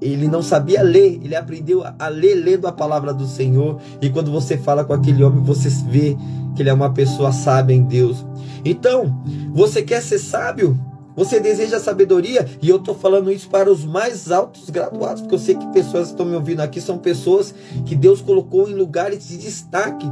ele 0.00 0.28
não 0.28 0.42
sabia 0.42 0.82
ler, 0.82 1.20
ele 1.22 1.34
aprendeu 1.34 1.84
a 1.98 2.08
ler 2.08 2.34
lendo 2.34 2.66
a 2.66 2.72
palavra 2.72 3.12
do 3.12 3.26
Senhor. 3.26 3.80
E 4.00 4.08
quando 4.10 4.30
você 4.30 4.56
fala 4.56 4.84
com 4.84 4.92
aquele 4.92 5.22
homem, 5.24 5.42
você 5.42 5.68
vê 5.68 6.16
que 6.54 6.62
ele 6.62 6.70
é 6.70 6.72
uma 6.72 6.92
pessoa 6.92 7.32
sábia 7.32 7.74
em 7.74 7.82
Deus. 7.82 8.24
Então, 8.64 9.22
você 9.52 9.82
quer 9.82 10.02
ser 10.02 10.18
sábio? 10.18 10.78
Você 11.16 11.40
deseja 11.40 11.80
sabedoria? 11.80 12.46
E 12.62 12.68
eu 12.68 12.76
estou 12.76 12.94
falando 12.94 13.32
isso 13.32 13.48
para 13.48 13.68
os 13.68 13.84
mais 13.84 14.30
altos 14.30 14.70
graduados, 14.70 15.20
porque 15.20 15.34
eu 15.34 15.38
sei 15.40 15.56
que 15.56 15.66
pessoas 15.72 16.06
que 16.06 16.12
estão 16.12 16.24
me 16.24 16.36
ouvindo 16.36 16.60
aqui 16.60 16.80
são 16.80 16.96
pessoas 16.96 17.52
que 17.84 17.96
Deus 17.96 18.20
colocou 18.20 18.70
em 18.70 18.74
lugares 18.74 19.26
de 19.26 19.36
destaque 19.36 20.06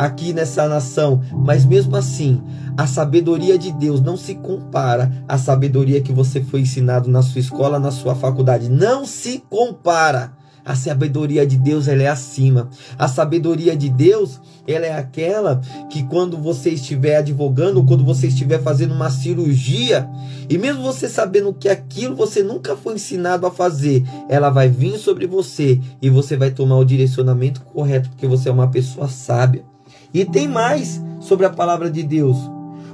aqui 0.00 0.32
nessa 0.32 0.66
nação. 0.66 1.20
Mas 1.30 1.66
mesmo 1.66 1.94
assim, 1.94 2.42
a 2.76 2.86
sabedoria 2.86 3.58
de 3.58 3.70
Deus 3.70 4.00
não 4.00 4.16
se 4.16 4.34
compara 4.34 5.12
à 5.28 5.36
sabedoria 5.36 6.00
que 6.00 6.12
você 6.12 6.40
foi 6.42 6.62
ensinado 6.62 7.10
na 7.10 7.20
sua 7.20 7.40
escola, 7.40 7.78
na 7.78 7.90
sua 7.90 8.14
faculdade. 8.14 8.70
Não 8.70 9.04
se 9.04 9.44
compara. 9.50 10.32
A 10.62 10.74
sabedoria 10.74 11.46
de 11.46 11.56
Deus 11.56 11.88
ela 11.88 12.02
é 12.02 12.06
acima. 12.06 12.68
A 12.98 13.08
sabedoria 13.08 13.76
de 13.76 13.88
Deus 13.88 14.40
ela 14.66 14.86
é 14.86 14.92
aquela 14.92 15.60
que 15.90 16.02
quando 16.04 16.36
você 16.36 16.70
estiver 16.70 17.16
advogando, 17.16 17.82
quando 17.82 18.04
você 18.04 18.28
estiver 18.28 18.62
fazendo 18.62 18.94
uma 18.94 19.10
cirurgia, 19.10 20.08
e 20.48 20.58
mesmo 20.58 20.82
você 20.82 21.08
sabendo 21.08 21.52
que 21.52 21.68
aquilo 21.68 22.14
você 22.14 22.42
nunca 22.42 22.76
foi 22.76 22.94
ensinado 22.94 23.46
a 23.46 23.50
fazer, 23.50 24.04
ela 24.28 24.50
vai 24.50 24.68
vir 24.68 24.98
sobre 24.98 25.26
você 25.26 25.80
e 26.00 26.08
você 26.08 26.36
vai 26.36 26.50
tomar 26.50 26.76
o 26.76 26.84
direcionamento 26.84 27.62
correto, 27.62 28.10
porque 28.10 28.26
você 28.26 28.48
é 28.48 28.52
uma 28.52 28.70
pessoa 28.70 29.08
sábia. 29.08 29.69
E 30.12 30.24
tem 30.24 30.48
mais 30.48 31.00
sobre 31.20 31.46
a 31.46 31.50
palavra 31.50 31.90
de 31.90 32.02
Deus. 32.02 32.36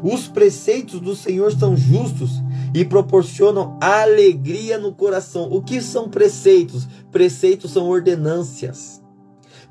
Os 0.03 0.29
preceitos 0.29 1.01
do 1.01 1.17
Senhor 1.17 1.53
são 1.53 1.77
justos 1.77 2.43
e 2.75 2.85
proporcionam 2.85 3.79
alegria 3.81 4.79
no 4.79 4.93
coração. 4.93 5.49
O 5.51 5.63
que 5.63 5.81
são 5.81 6.09
preceitos? 6.09 6.87
Preceitos 7.11 7.73
são 7.73 7.89
ordenâncias. 7.89 9.03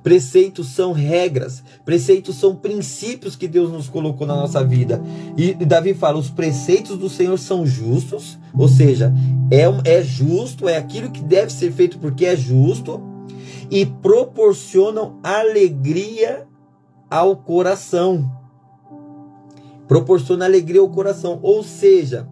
Preceitos 0.02 0.68
são 0.68 0.92
regras, 0.92 1.64
preceitos 1.84 2.36
são 2.36 2.56
princípios 2.56 3.36
que 3.36 3.48
Deus 3.48 3.72
nos 3.72 3.90
colocou 3.90 4.28
na 4.28 4.36
nossa 4.36 4.64
vida. 4.64 5.02
E 5.36 5.54
Davi 5.54 5.96
fala: 5.96 6.20
os 6.20 6.30
preceitos 6.30 6.96
do 6.96 7.10
Senhor 7.10 7.40
são 7.40 7.66
justos, 7.66 8.38
ou 8.54 8.68
seja, 8.68 9.12
é, 9.50 9.64
é 9.84 10.04
justo, 10.04 10.70
é 10.70 10.78
aquilo 10.78 11.10
que 11.10 11.24
deve 11.24 11.52
ser 11.52 11.72
feito 11.72 11.98
porque 11.98 12.24
é 12.24 12.36
justo, 12.36 13.02
e 13.72 13.84
proporcionam 13.84 15.20
alegria 15.24 16.48
ao 17.10 17.36
coração. 17.36 18.32
Proporciona 19.88 20.46
alegria 20.46 20.82
ao 20.82 20.90
coração, 20.90 21.40
ou 21.42 21.64
seja, 21.64 22.28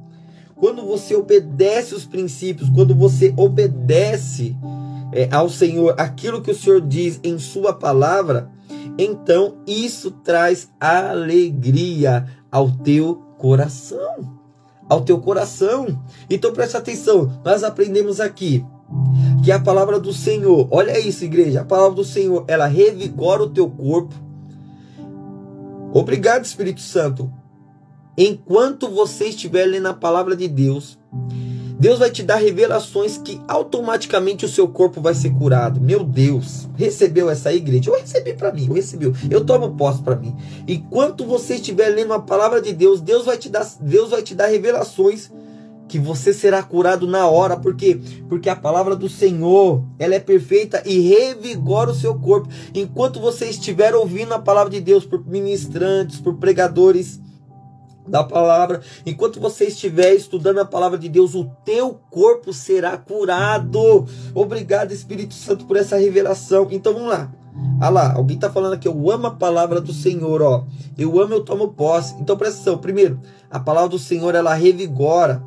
quando 0.56 0.86
você 0.86 1.16
obedece 1.16 1.94
os 1.94 2.06
princípios, 2.06 2.70
quando 2.70 2.96
você 2.96 3.34
obedece 3.38 4.56
é, 5.12 5.28
ao 5.32 5.50
Senhor 5.50 5.94
aquilo 6.00 6.42
que 6.42 6.52
o 6.52 6.56
Senhor 6.56 6.82
diz 6.82 7.20
em 7.24 7.38
Sua 7.38 7.74
palavra, 7.74 8.50
então 8.98 9.56
isso 9.68 10.12
traz 10.12 10.70
alegria 10.80 12.26
ao 12.52 12.72
teu 12.72 13.16
coração. 13.38 14.42
Ao 14.90 15.02
teu 15.02 15.20
coração. 15.20 16.02
Então 16.30 16.54
preste 16.54 16.78
atenção, 16.78 17.42
nós 17.44 17.64
aprendemos 17.64 18.20
aqui 18.20 18.66
que 19.44 19.52
a 19.52 19.60
palavra 19.60 20.00
do 20.00 20.14
Senhor, 20.14 20.68
olha 20.72 21.00
isso, 21.00 21.26
igreja, 21.26 21.62
a 21.62 21.66
palavra 21.66 21.96
do 21.96 22.04
Senhor, 22.04 22.46
ela 22.48 22.68
revigora 22.68 23.44
o 23.44 23.50
teu 23.50 23.70
corpo. 23.70 24.14
Obrigado, 25.94 26.44
Espírito 26.44 26.82
Santo. 26.82 27.32
Enquanto 28.18 28.90
você 28.90 29.26
estiver 29.26 29.66
lendo 29.66 29.88
a 29.88 29.94
palavra 29.94 30.36
de 30.36 30.48
Deus, 30.48 30.98
Deus 31.80 32.00
vai 32.00 32.10
te 32.10 32.24
dar 32.24 32.38
revelações 32.38 33.18
que 33.18 33.40
automaticamente 33.48 34.46
o 34.46 34.50
seu 34.50 34.68
corpo 34.68 35.02
vai 35.02 35.14
ser 35.14 35.32
curado. 35.32 35.80
Meu 35.80 36.04
Deus, 36.04 36.68
recebeu 36.76 37.30
essa 37.30 37.54
igreja? 37.54 37.92
Eu 37.92 38.00
recebi 38.00 38.34
para 38.34 38.52
mim, 38.52 38.68
eu 38.68 38.74
recebi. 38.74 39.12
Eu 39.30 39.46
tomo 39.46 39.76
posse 39.76 40.02
para 40.02 40.16
mim. 40.16 40.36
Enquanto 40.68 41.26
você 41.26 41.56
estiver 41.56 41.90
lendo 41.90 42.14
a 42.14 42.20
palavra 42.20 42.60
de 42.62 42.74
Deus, 42.74 43.00
Deus 43.00 43.26
vai 43.26 43.38
te 43.38 43.50
dar, 43.50 43.68
Deus 43.80 44.10
vai 44.10 44.24
te 44.24 44.34
dar 44.34 44.48
revelações 44.48 45.30
que 45.88 46.00
você 46.00 46.34
será 46.34 46.64
curado 46.64 47.06
na 47.06 47.28
hora, 47.28 47.58
porque 47.58 48.00
porque 48.28 48.50
a 48.50 48.56
palavra 48.56 48.96
do 48.96 49.10
Senhor, 49.10 49.84
ela 50.00 50.16
é 50.16 50.20
perfeita 50.20 50.82
e 50.86 51.00
revigora 51.00 51.92
o 51.92 51.96
seu 51.96 52.16
corpo. 52.16 52.50
Enquanto 52.74 53.20
você 53.20 53.46
estiver 53.46 53.94
ouvindo 53.94 54.34
a 54.34 54.40
palavra 54.40 54.72
de 54.72 54.82
Deus 54.82 55.06
por 55.06 55.26
ministrantes, 55.26 56.20
por 56.20 56.36
pregadores, 56.36 57.20
da 58.08 58.24
palavra. 58.24 58.82
Enquanto 59.06 59.40
você 59.40 59.66
estiver 59.66 60.14
estudando 60.14 60.60
a 60.60 60.66
palavra 60.66 60.98
de 60.98 61.10
Deus, 61.10 61.36
o 61.36 61.46
teu 61.64 62.00
corpo 62.10 62.52
será 62.54 62.98
curado. 62.98 64.06
Obrigado, 64.34 64.92
Espírito 64.92 65.34
Santo, 65.34 65.66
por 65.66 65.78
essa 65.78 65.98
revelação. 65.98 66.68
Então 66.72 66.94
vamos 66.94 67.10
lá. 67.10 67.32
Ah 67.80 67.90
lá, 67.90 68.14
alguém 68.14 68.36
está 68.36 68.50
falando 68.50 68.74
aqui, 68.74 68.88
eu 68.88 69.12
amo 69.12 69.28
a 69.28 69.32
palavra 69.32 69.80
do 69.80 69.94
Senhor, 69.94 70.42
ó. 70.42 70.66
Eu 70.98 71.20
amo, 71.22 71.34
eu 71.34 71.44
tomo 71.44 71.70
posse. 71.70 72.16
Então 72.20 72.36
presta 72.36 72.62
atenção. 72.62 72.78
Primeiro, 72.78 73.20
a 73.50 73.60
palavra 73.60 73.90
do 73.90 74.00
Senhor, 74.00 74.34
ela 74.36 74.54
revigora. 74.54 75.44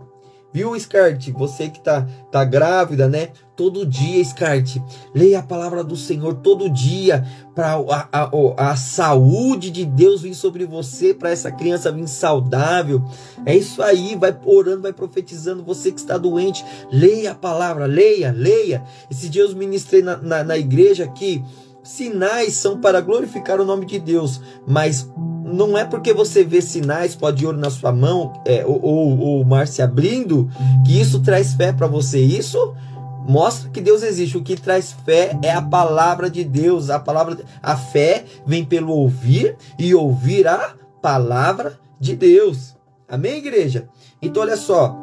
Viu, 0.57 0.75
Scart? 0.81 1.29
Você 1.33 1.69
que 1.69 1.79
tá, 1.81 2.09
tá 2.33 2.43
grávida, 2.43 3.07
né? 3.07 3.29
Todo 3.55 3.85
dia, 3.85 4.25
Scart. 4.25 4.79
Leia 5.15 5.41
a 5.41 5.43
palavra 5.43 5.85
do 5.85 5.95
Senhor 5.95 6.37
todo 6.37 6.71
dia. 6.71 7.27
Para 7.55 7.75
a, 7.75 8.09
a, 8.11 8.71
a 8.71 8.75
saúde 8.75 9.71
de 9.71 9.85
Deus 9.85 10.23
vir 10.23 10.33
sobre 10.33 10.65
você. 10.65 11.13
Para 11.13 11.29
essa 11.29 11.53
criança 11.53 11.93
vir 11.93 12.09
saudável. 12.09 13.05
É 13.45 13.55
isso 13.55 13.83
aí. 13.83 14.17
Vai 14.17 14.35
orando, 14.47 14.81
vai 14.81 14.95
profetizando. 14.95 15.63
Você 15.63 15.93
que 15.93 16.01
está 16.01 16.17
doente. 16.17 16.65
Leia 16.91 17.33
a 17.33 17.35
palavra. 17.35 17.85
Leia, 17.85 18.33
leia. 18.33 18.83
Esse 19.11 19.29
dia 19.29 19.43
eu 19.43 19.55
ministrei 19.55 20.01
na, 20.01 20.17
na, 20.17 20.43
na 20.43 20.57
igreja 20.57 21.05
aqui. 21.05 21.45
Sinais 21.83 22.55
são 22.55 22.81
para 22.81 23.03
glorificar 23.03 23.61
o 23.61 23.65
nome 23.65 23.85
de 23.85 23.99
Deus. 23.99 24.41
Mas 24.67 25.07
não 25.47 25.79
é 25.79 25.85
porque 25.85 26.13
você 26.13 26.43
vê 26.43 26.61
sinais, 26.61 27.15
pode 27.15 27.39
de 27.39 27.47
ouro 27.47 27.57
na 27.57 27.71
sua 27.71 27.93
mão, 27.93 28.43
é, 28.45 28.67
ou, 28.67 28.83
ou, 28.83 29.41
o 29.41 29.45
mar 29.45 29.69
se 29.69 29.81
abrindo, 29.81 30.51
que 30.85 31.01
isso 31.01 31.21
traz 31.21 31.55
fé 31.55 31.73
para 31.73 31.87
você. 31.87 32.19
Isso 32.19 32.75
mostra 33.29 33.71
que 33.71 33.81
Deus 33.81 34.03
existe. 34.03 34.37
O 34.37 34.43
que 34.43 34.57
traz 34.57 34.93
fé 35.05 35.39
é 35.43 35.53
a 35.53 35.63
palavra 35.63 36.29
de 36.29 36.43
Deus. 36.43 36.91
A 36.91 36.99
palavra, 36.99 37.39
a 37.63 37.77
fé 37.77 38.25
vem 38.45 38.65
pelo 38.65 38.93
ouvir 38.93 39.57
e 39.79 39.95
ouvir 39.95 40.49
a 40.49 40.75
palavra 41.01 41.79
de 42.01 42.17
Deus. 42.17 42.75
Amém, 43.09 43.39
igreja? 43.39 43.89
Então, 44.21 44.43
olha 44.43 44.57
só. 44.57 44.97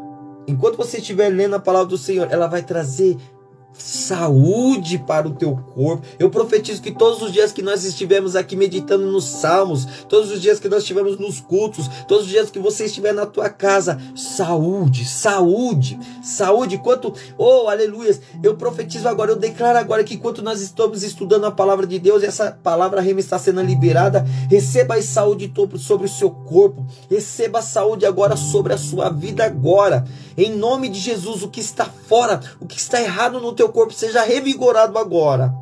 Enquanto 0.45 0.75
você 0.75 0.97
estiver 0.97 1.29
lendo 1.29 1.55
a 1.55 1.59
palavra 1.59 1.87
do 1.87 1.97
Senhor, 1.97 2.27
ela 2.29 2.47
vai 2.47 2.61
trazer 2.61 3.15
saúde 3.73 4.97
para 4.97 5.27
o 5.27 5.31
teu 5.31 5.55
corpo. 5.73 6.05
Eu 6.19 6.29
profetizo 6.29 6.81
que 6.81 6.91
todos 6.91 7.21
os 7.21 7.31
dias 7.31 7.51
que 7.51 7.61
nós 7.61 7.83
estivermos 7.83 8.35
aqui 8.35 8.55
meditando 8.55 9.05
nos 9.05 9.25
salmos, 9.25 9.85
todos 10.07 10.31
os 10.31 10.41
dias 10.41 10.59
que 10.59 10.69
nós 10.69 10.79
estivermos 10.79 11.17
nos 11.17 11.39
cultos, 11.39 11.89
todos 12.07 12.25
os 12.25 12.29
dias 12.29 12.49
que 12.49 12.59
você 12.59 12.85
estiver 12.85 13.13
na 13.13 13.25
tua 13.25 13.49
casa, 13.49 13.99
saúde, 14.15 15.05
saúde, 15.05 15.99
saúde. 16.21 16.77
Quanto, 16.77 17.13
oh, 17.37 17.67
aleluias, 17.67 18.21
eu 18.41 18.55
profetizo 18.55 19.07
agora, 19.07 19.31
eu 19.31 19.35
declaro 19.35 19.77
agora 19.77 20.03
que 20.03 20.15
enquanto 20.15 20.41
nós 20.41 20.61
estamos 20.61 21.03
estudando 21.03 21.45
a 21.45 21.51
palavra 21.51 21.87
de 21.87 21.99
Deus, 21.99 22.23
essa 22.23 22.51
palavra 22.63 23.01
rema 23.01 23.19
está 23.19 23.37
sendo 23.39 23.61
liberada, 23.61 24.25
receba 24.49 24.95
a 24.95 25.01
saúde 25.01 25.51
sobre 25.77 26.05
o 26.05 26.09
seu 26.09 26.29
corpo, 26.29 26.85
receba 27.09 27.59
a 27.59 27.63
saúde 27.63 28.05
agora 28.05 28.35
sobre 28.35 28.73
a 28.73 28.77
sua 28.77 29.09
vida 29.09 29.45
agora. 29.45 30.05
Em 30.37 30.55
nome 30.55 30.89
de 30.89 30.99
Jesus, 30.99 31.43
o 31.43 31.49
que 31.49 31.59
está 31.59 31.85
fora, 31.85 32.39
o 32.59 32.65
que 32.65 32.77
está 32.77 33.01
errado 33.01 33.39
no 33.39 33.53
teu 33.53 33.69
corpo 33.69 33.93
seja 33.93 34.23
revigorado 34.23 34.97
agora. 34.97 35.53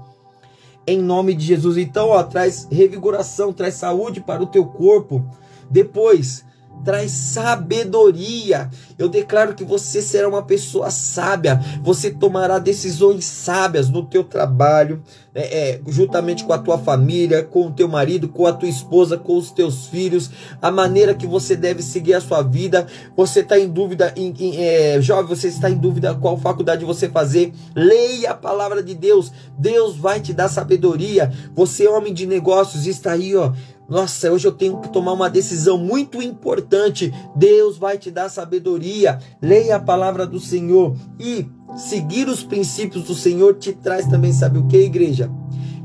Em 0.87 0.97
nome 0.97 1.33
de 1.33 1.45
Jesus. 1.45 1.77
Então, 1.77 2.09
ó, 2.09 2.23
traz 2.23 2.67
revigoração, 2.71 3.53
traz 3.53 3.75
saúde 3.75 4.21
para 4.21 4.41
o 4.41 4.47
teu 4.47 4.65
corpo. 4.65 5.23
Depois, 5.69 6.43
traz 6.83 7.11
sabedoria. 7.11 8.69
Eu 8.97 9.07
declaro 9.09 9.53
que 9.53 9.63
você 9.63 10.01
será 10.01 10.27
uma 10.27 10.43
pessoa 10.43 10.89
sábia. 10.91 11.59
Você 11.83 12.11
tomará 12.11 12.59
decisões 12.59 13.25
sábias 13.25 13.89
no 13.89 14.05
teu 14.05 14.23
trabalho, 14.23 15.01
é, 15.33 15.69
é, 15.71 15.81
juntamente 15.87 16.43
com 16.43 16.53
a 16.53 16.57
tua 16.57 16.77
família, 16.77 17.43
com 17.43 17.67
o 17.67 17.71
teu 17.71 17.87
marido, 17.87 18.27
com 18.27 18.45
a 18.45 18.53
tua 18.53 18.69
esposa, 18.69 19.17
com 19.17 19.37
os 19.37 19.51
teus 19.51 19.87
filhos, 19.87 20.29
a 20.61 20.69
maneira 20.69 21.13
que 21.13 21.25
você 21.25 21.55
deve 21.55 21.81
seguir 21.81 22.13
a 22.13 22.21
sua 22.21 22.41
vida. 22.41 22.85
Você 23.15 23.39
está 23.39 23.57
em 23.57 23.67
dúvida, 23.67 24.13
em, 24.15 24.33
em, 24.39 24.63
é, 24.63 25.01
jovem, 25.01 25.35
você 25.35 25.47
está 25.47 25.69
em 25.69 25.77
dúvida 25.77 26.15
qual 26.15 26.37
faculdade 26.37 26.85
você 26.85 27.09
fazer. 27.09 27.53
Leia 27.75 28.31
a 28.31 28.35
palavra 28.35 28.83
de 28.83 28.93
Deus. 28.93 29.31
Deus 29.57 29.95
vai 29.95 30.19
te 30.19 30.33
dar 30.33 30.49
sabedoria. 30.49 31.31
Você, 31.55 31.87
homem 31.87 32.13
de 32.13 32.25
negócios, 32.25 32.85
está 32.85 33.13
aí, 33.13 33.35
ó 33.35 33.51
nossa, 33.91 34.31
hoje 34.31 34.47
eu 34.47 34.53
tenho 34.53 34.79
que 34.79 34.87
tomar 34.87 35.11
uma 35.11 35.29
decisão 35.29 35.77
muito 35.77 36.21
importante. 36.21 37.13
Deus 37.35 37.77
vai 37.77 37.97
te 37.97 38.09
dar 38.09 38.29
sabedoria. 38.29 39.19
Leia 39.41 39.75
a 39.75 39.81
palavra 39.81 40.25
do 40.25 40.39
Senhor 40.39 40.95
e 41.19 41.45
seguir 41.75 42.29
os 42.29 42.41
princípios 42.41 43.03
do 43.03 43.13
Senhor 43.13 43.55
te 43.55 43.73
traz 43.73 44.07
também, 44.07 44.31
sabe 44.31 44.59
o 44.59 44.67
que, 44.67 44.77
igreja? 44.77 45.29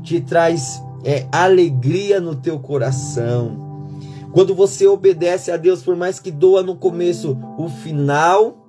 Te 0.03 0.21
traz 0.21 0.81
é, 1.03 1.27
alegria 1.33 2.21
no 2.21 2.33
teu 2.33 2.57
coração. 2.59 3.91
Quando 4.31 4.55
você 4.55 4.87
obedece 4.87 5.51
a 5.51 5.57
Deus, 5.57 5.83
por 5.83 5.97
mais 5.97 6.17
que 6.17 6.31
doa 6.31 6.63
no 6.63 6.77
começo, 6.77 7.37
o 7.57 7.67
final 7.67 8.66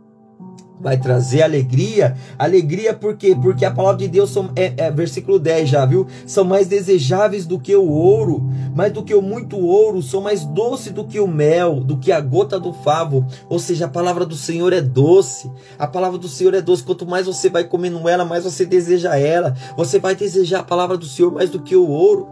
vai 0.81 0.97
trazer 0.97 1.43
alegria. 1.43 2.17
Alegria 2.39 2.95
por 2.95 3.17
quê? 3.17 3.37
Porque 3.41 3.65
a 3.65 3.71
palavra 3.71 3.99
de 3.99 4.09
Deus 4.09 4.31
são, 4.31 4.51
é, 4.55 4.73
é, 4.77 4.91
versículo 4.91 5.39
10 5.39 5.69
já, 5.69 5.85
viu? 5.85 6.07
São 6.27 6.45
mais 6.45 6.67
desejáveis 6.67 7.47
do 7.47 7.59
que 7.59 7.75
o 7.75 7.89
ouro, 7.89 8.43
mais 8.75 8.93
do 8.93 9.03
que 9.03 9.15
o 9.15 9.23
muito 9.23 9.59
ouro, 9.59 10.03
são 10.03 10.21
mais 10.21 10.45
doce 10.45 10.91
do 10.91 11.05
que 11.05 11.19
o 11.19 11.27
mel, 11.27 11.77
do 11.77 11.99
que 11.99 12.13
a 12.13 12.21
gota 12.21 12.59
do 12.59 12.73
favo. 12.73 13.27
Ou 13.49 13.59
seja, 13.59 13.87
a 13.87 13.89
palavra 13.89 14.25
do 14.25 14.37
Senhor 14.37 14.73
é 14.73 14.81
doce. 14.81 15.51
A 15.79 15.87
palavra 15.87 16.19
do 16.19 16.29
Senhor 16.29 16.55
é 16.55 16.61
doce. 16.61 16.83
Quanto 16.83 17.07
mais 17.07 17.27
você 17.27 17.49
vai 17.49 17.65
comendo 17.65 18.09
ela, 18.09 18.25
mais 18.25 18.45
você 18.45 18.65
deseja 18.65 19.17
ela. 19.17 19.55
Você 19.77 19.99
vai 19.99 20.15
desejar 20.15 20.61
a 20.61 20.65
palavra 20.65 20.97
do 20.97 21.07
Senhor 21.07 21.33
mais 21.33 21.51
do 21.51 21.61
que 21.61 21.77
o 21.77 21.89
ouro. 21.89 22.29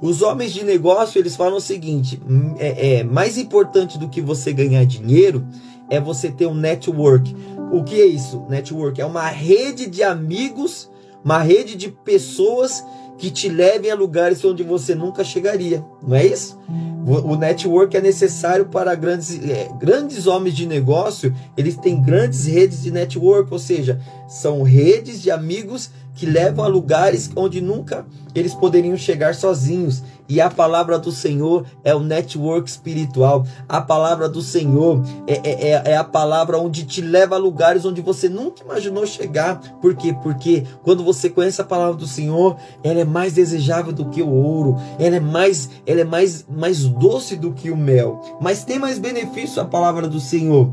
Os 0.00 0.20
homens 0.20 0.52
de 0.52 0.62
negócio, 0.62 1.18
eles 1.18 1.36
falam 1.36 1.56
o 1.56 1.60
seguinte: 1.60 2.20
é, 2.58 2.98
é 2.98 3.04
mais 3.04 3.38
importante 3.38 3.98
do 3.98 4.08
que 4.08 4.20
você 4.20 4.52
ganhar 4.52 4.84
dinheiro 4.84 5.46
é 5.90 6.00
você 6.00 6.30
ter 6.30 6.46
um 6.46 6.54
network. 6.54 7.34
O 7.72 7.82
que 7.82 8.00
é 8.00 8.06
isso? 8.06 8.44
Network 8.48 9.00
é 9.00 9.06
uma 9.06 9.28
rede 9.28 9.86
de 9.86 10.02
amigos 10.02 10.90
uma 11.26 11.42
rede 11.42 11.74
de 11.74 11.90
pessoas 11.90 12.84
que 13.18 13.32
te 13.32 13.48
levem 13.48 13.90
a 13.90 13.96
lugares 13.96 14.44
onde 14.44 14.62
você 14.62 14.94
nunca 14.94 15.24
chegaria, 15.24 15.84
não 16.06 16.14
é 16.14 16.24
isso? 16.24 16.56
O 17.04 17.34
network 17.34 17.96
é 17.96 18.00
necessário 18.00 18.66
para 18.66 18.94
grandes, 18.94 19.36
é, 19.48 19.68
grandes 19.76 20.28
homens 20.28 20.54
de 20.54 20.66
negócio, 20.66 21.34
eles 21.56 21.76
têm 21.76 22.00
grandes 22.00 22.46
redes 22.46 22.82
de 22.82 22.92
network, 22.92 23.52
ou 23.52 23.58
seja, 23.58 24.00
são 24.26 24.62
redes 24.62 25.22
de 25.22 25.30
amigos 25.30 25.90
que 26.16 26.26
levam 26.26 26.64
a 26.64 26.68
lugares 26.68 27.30
onde 27.36 27.60
nunca 27.60 28.06
eles 28.34 28.54
poderiam 28.54 28.96
chegar 28.96 29.34
sozinhos. 29.34 30.02
E 30.28 30.40
a 30.40 30.50
palavra 30.50 30.98
do 30.98 31.12
Senhor 31.12 31.64
é 31.84 31.94
o 31.94 32.00
network 32.00 32.68
espiritual. 32.68 33.46
A 33.68 33.80
palavra 33.80 34.28
do 34.28 34.42
Senhor 34.42 35.02
é, 35.26 35.34
é, 35.34 35.68
é, 35.70 35.82
é 35.92 35.96
a 35.96 36.02
palavra 36.02 36.58
onde 36.58 36.84
te 36.84 37.00
leva 37.00 37.36
a 37.36 37.38
lugares 37.38 37.84
onde 37.84 38.00
você 38.00 38.28
nunca 38.28 38.64
imaginou 38.64 39.06
chegar. 39.06 39.60
Por 39.80 39.94
quê? 39.94 40.14
Porque 40.22 40.64
quando 40.82 41.04
você 41.04 41.30
conhece 41.30 41.60
a 41.60 41.64
palavra 41.64 41.94
do 41.94 42.06
Senhor, 42.06 42.56
ela 42.82 43.00
é 43.00 43.04
mais 43.04 43.34
desejável 43.34 43.92
do 43.92 44.06
que 44.06 44.22
o 44.22 44.30
ouro. 44.30 44.76
Ela 44.98 45.16
é 45.16 45.20
mais, 45.20 45.70
ela 45.86 46.00
é 46.00 46.04
mais, 46.04 46.44
mais 46.48 46.84
doce 46.84 47.36
do 47.36 47.52
que 47.52 47.70
o 47.70 47.76
mel. 47.76 48.20
Mas 48.40 48.64
tem 48.64 48.78
mais 48.78 48.98
benefício 48.98 49.62
a 49.62 49.64
palavra 49.64 50.08
do 50.08 50.18
Senhor. 50.18 50.72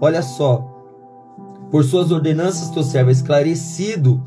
Olha 0.00 0.22
só. 0.22 0.71
Por 1.72 1.82
suas 1.82 2.12
ordenanças 2.12 2.70
teu 2.70 2.84
servo 2.84 3.10
é 3.10 3.12
esclarecido 3.12 4.22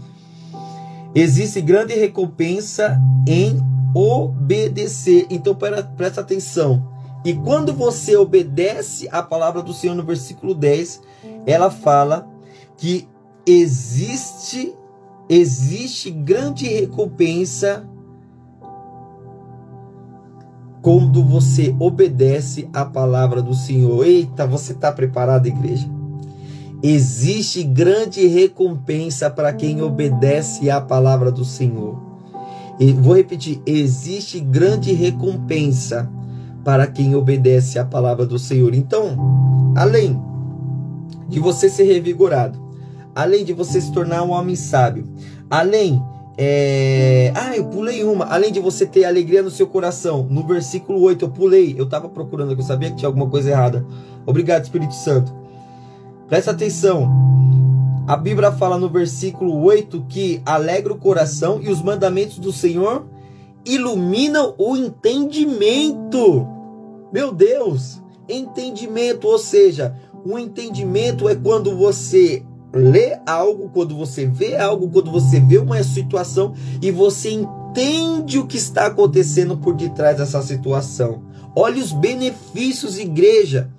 Existe 1.15 1.62
grande 1.62 1.93
recompensa 1.93 3.01
em 3.25 3.58
obedecer. 3.95 5.25
Então 5.29 5.55
presta 5.95 6.19
atenção. 6.19 6.86
E 7.23 7.34
quando 7.34 7.73
você 7.73 8.17
obedece 8.17 9.08
a 9.10 9.23
palavra 9.23 9.63
do 9.63 9.73
Senhor 9.73 9.95
no 9.95 10.03
versículo 10.03 10.53
10, 10.53 11.01
ela 11.47 11.71
fala 11.71 12.27
que 12.77 13.08
existe 13.47 14.75
existe 15.29 16.12
grande 16.12 16.67
recompensa 16.67 17.88
quando 20.81 21.23
você 21.23 21.73
obedece 21.79 22.69
a 22.73 22.84
palavra 22.84 23.41
do 23.41 23.55
Senhor. 23.55 24.05
Eita, 24.05 24.45
você 24.45 24.73
está 24.73 24.91
preparado, 24.91 25.47
igreja? 25.47 25.89
Existe 26.88 27.63
grande 27.63 28.28
recompensa 28.28 29.28
para 29.28 29.52
quem 29.52 29.82
obedece 29.82 30.69
à 30.69 30.80
palavra 30.80 31.32
do 31.32 31.43
Senhor. 31.43 32.00
E 32.80 32.93
vou 32.93 33.15
repetir: 33.15 33.60
existe 33.65 34.39
grande 34.39 34.93
recompensa 34.93 36.08
para 36.63 36.86
quem 36.86 37.15
obedece 37.15 37.80
à 37.80 37.86
palavra 37.86 38.24
do 38.24 38.38
Senhor. 38.38 38.76
Então, 38.76 39.74
além 39.76 40.21
de 41.28 41.39
você 41.39 41.69
ser 41.69 41.86
revigorado, 41.86 42.62
além 43.15 43.43
de 43.43 43.52
você 43.52 43.82
se 43.82 43.91
tornar 43.91 44.21
um 44.21 44.30
homem 44.30 44.56
sábio, 44.56 45.08
além 45.50 46.00
é... 46.38 47.34
Ah, 47.34 47.58
eu 47.58 47.65
pulei 47.65 48.04
uma. 48.04 48.26
Além 48.26 48.52
de 48.52 48.60
você 48.60 48.86
ter 48.86 49.06
alegria 49.06 49.41
no 49.41 49.50
seu 49.50 49.65
coração. 49.65 50.28
No 50.30 50.45
versículo 50.45 51.02
8, 51.02 51.26
eu 51.26 51.30
pulei. 51.30 51.74
Eu 51.76 51.86
estava 51.86 52.08
procurando, 52.10 52.52
eu 52.52 52.62
sabia 52.62 52.91
que 52.91 52.98
tinha 52.98 53.10
alguma 53.10 53.28
coisa 53.28 53.50
errada. 53.50 53.84
Obrigado, 54.24 54.65
Espírito 54.65 54.93
Santo. 54.93 55.44
Presta 56.28 56.52
atenção. 56.52 57.08
A 58.08 58.18
Bíblia 58.18 58.52
fala 58.52 58.80
no 58.80 58.90
versículo 58.90 59.62
8 59.64 60.06
que 60.10 60.42
alegra 60.44 60.92
o 60.92 60.98
coração 60.98 61.62
e 61.62 61.70
os 61.70 61.84
mandamentos 61.84 62.40
do 62.40 62.52
Senhor 62.52 63.06
iluminam 63.64 64.56
o 64.58 64.76
entendimento. 64.76 66.48
Meu 67.14 67.32
Deus, 67.32 68.02
entendimento, 68.28 69.28
ou 69.28 69.38
seja, 69.38 69.96
o 70.26 70.40
entendimento 70.40 71.30
é 71.30 71.36
quando 71.36 71.78
você 71.78 72.44
lê 72.74 73.18
algo, 73.28 73.70
quando 73.70 73.96
você 73.96 74.26
vê 74.26 74.58
algo, 74.58 74.90
quando 74.90 75.12
você 75.12 75.40
vê 75.40 75.60
uma 75.60 75.82
situação 75.84 76.54
e 76.82 76.90
você 76.90 77.30
entende 77.30 78.40
o 78.40 78.48
que 78.48 78.58
está 78.58 78.88
acontecendo 78.88 79.58
por 79.58 79.76
detrás 79.76 80.18
dessa 80.18 80.42
situação. 80.42 81.24
Olhe 81.56 81.80
os 81.80 81.92
benefícios, 81.92 82.98
igreja, 82.98 83.70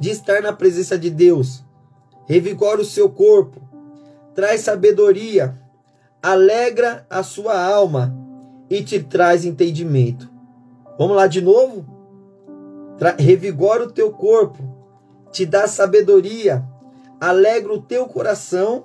de 0.00 0.10
estar 0.10 0.42
na 0.42 0.52
presença 0.52 0.98
de 0.98 1.08
Deus 1.08 1.62
revigora 2.32 2.80
o 2.80 2.84
seu 2.84 3.10
corpo, 3.10 3.60
traz 4.34 4.62
sabedoria, 4.62 5.54
alegra 6.22 7.04
a 7.10 7.22
sua 7.22 7.62
alma 7.62 8.16
e 8.70 8.82
te 8.82 9.00
traz 9.00 9.44
entendimento. 9.44 10.30
Vamos 10.98 11.14
lá 11.14 11.26
de 11.26 11.42
novo? 11.42 11.84
Tra 12.96 13.14
revigora 13.18 13.84
o 13.84 13.92
teu 13.92 14.12
corpo, 14.12 14.62
te 15.30 15.44
dá 15.44 15.68
sabedoria, 15.68 16.64
alegra 17.20 17.74
o 17.74 17.82
teu 17.82 18.06
coração 18.06 18.84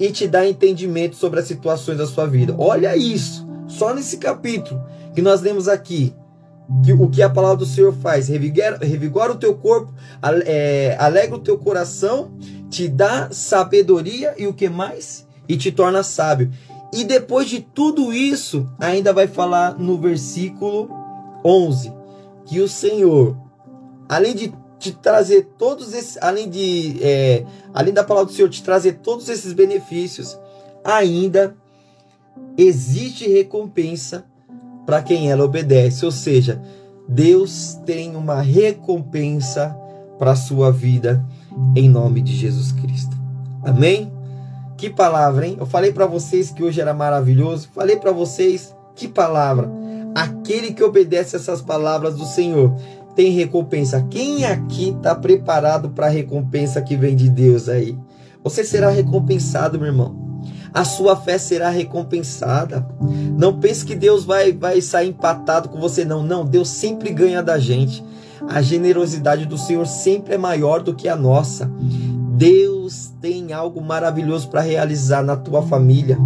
e 0.00 0.10
te 0.10 0.26
dá 0.26 0.46
entendimento 0.48 1.16
sobre 1.16 1.40
as 1.40 1.46
situações 1.46 1.98
da 1.98 2.06
sua 2.06 2.26
vida. 2.26 2.54
Olha 2.56 2.96
isso, 2.96 3.46
só 3.66 3.92
nesse 3.92 4.16
capítulo 4.16 4.82
que 5.14 5.20
nós 5.20 5.42
lemos 5.42 5.68
aqui. 5.68 6.14
Que, 6.84 6.92
o 6.92 7.08
que 7.08 7.22
a 7.22 7.30
palavra 7.30 7.58
do 7.58 7.66
Senhor 7.66 7.92
faz, 7.92 8.26
revigora, 8.26 8.78
revigora 8.78 9.30
o 9.30 9.36
teu 9.36 9.54
corpo, 9.54 9.94
é, 10.44 10.96
alegra 10.98 11.36
o 11.36 11.40
teu 11.40 11.56
coração 11.56 12.32
te 12.70 12.88
dá 12.88 13.30
sabedoria 13.30 14.34
e 14.36 14.46
o 14.46 14.54
que 14.54 14.68
mais? 14.68 15.26
E 15.48 15.56
te 15.56 15.70
torna 15.70 16.02
sábio. 16.02 16.50
E 16.92 17.04
depois 17.04 17.48
de 17.48 17.60
tudo 17.60 18.12
isso, 18.12 18.68
ainda 18.78 19.12
vai 19.12 19.26
falar 19.26 19.78
no 19.78 19.98
versículo 19.98 20.88
11 21.44 21.92
que 22.46 22.60
o 22.60 22.68
Senhor, 22.68 23.36
além 24.08 24.34
de 24.34 24.54
te 24.78 24.92
trazer 24.92 25.48
todos 25.58 25.92
esses, 25.94 26.16
além 26.20 26.48
de, 26.48 26.96
é, 27.02 27.44
além 27.74 27.92
da 27.92 28.04
palavra 28.04 28.30
do 28.30 28.36
Senhor 28.36 28.48
te 28.48 28.62
trazer 28.62 28.98
todos 29.02 29.28
esses 29.28 29.52
benefícios, 29.52 30.38
ainda 30.84 31.56
existe 32.56 33.28
recompensa 33.28 34.24
para 34.84 35.02
quem 35.02 35.30
ela 35.30 35.44
obedece. 35.44 36.04
Ou 36.04 36.12
seja, 36.12 36.62
Deus 37.08 37.78
tem 37.84 38.14
uma 38.14 38.40
recompensa 38.40 39.76
para 40.18 40.32
a 40.32 40.36
sua 40.36 40.70
vida 40.70 41.24
em 41.74 41.88
nome 41.88 42.20
de 42.20 42.34
Jesus 42.34 42.72
Cristo. 42.72 43.16
Amém? 43.62 44.12
Que 44.76 44.90
palavra, 44.90 45.46
hein? 45.46 45.56
Eu 45.58 45.66
falei 45.66 45.92
para 45.92 46.06
vocês 46.06 46.50
que 46.50 46.62
hoje 46.62 46.80
era 46.80 46.92
maravilhoso. 46.92 47.68
Falei 47.74 47.96
para 47.96 48.12
vocês 48.12 48.74
que 48.94 49.08
palavra. 49.08 49.70
Aquele 50.14 50.72
que 50.72 50.82
obedece 50.82 51.36
essas 51.36 51.60
palavras 51.60 52.16
do 52.16 52.24
Senhor 52.24 52.74
tem 53.14 53.30
recompensa. 53.32 54.06
Quem 54.10 54.44
aqui 54.44 54.90
está 54.90 55.14
preparado 55.14 55.90
para 55.90 56.06
a 56.06 56.10
recompensa 56.10 56.82
que 56.82 56.96
vem 56.96 57.16
de 57.16 57.30
Deus 57.30 57.68
aí? 57.68 57.98
Você 58.44 58.62
será 58.62 58.90
recompensado, 58.90 59.78
meu 59.78 59.88
irmão. 59.88 60.26
A 60.72 60.84
sua 60.84 61.16
fé 61.16 61.38
será 61.38 61.70
recompensada. 61.70 62.86
Não 63.36 63.58
pense 63.58 63.84
que 63.84 63.94
Deus 63.94 64.24
vai, 64.26 64.52
vai 64.52 64.82
sair 64.82 65.08
empatado 65.08 65.70
com 65.70 65.80
você, 65.80 66.04
não. 66.04 66.22
Não, 66.22 66.44
Deus 66.44 66.68
sempre 66.68 67.10
ganha 67.10 67.42
da 67.42 67.58
gente. 67.58 68.04
A 68.48 68.60
generosidade 68.62 69.46
do 69.46 69.56
Senhor 69.56 69.86
sempre 69.86 70.34
é 70.34 70.38
maior 70.38 70.82
do 70.82 70.94
que 70.94 71.08
a 71.08 71.16
nossa. 71.16 71.70
Deus 72.36 73.12
tem 73.20 73.52
algo 73.52 73.80
maravilhoso 73.80 74.48
para 74.48 74.60
realizar 74.60 75.22
na 75.22 75.36
tua 75.36 75.62
família. 75.62 76.18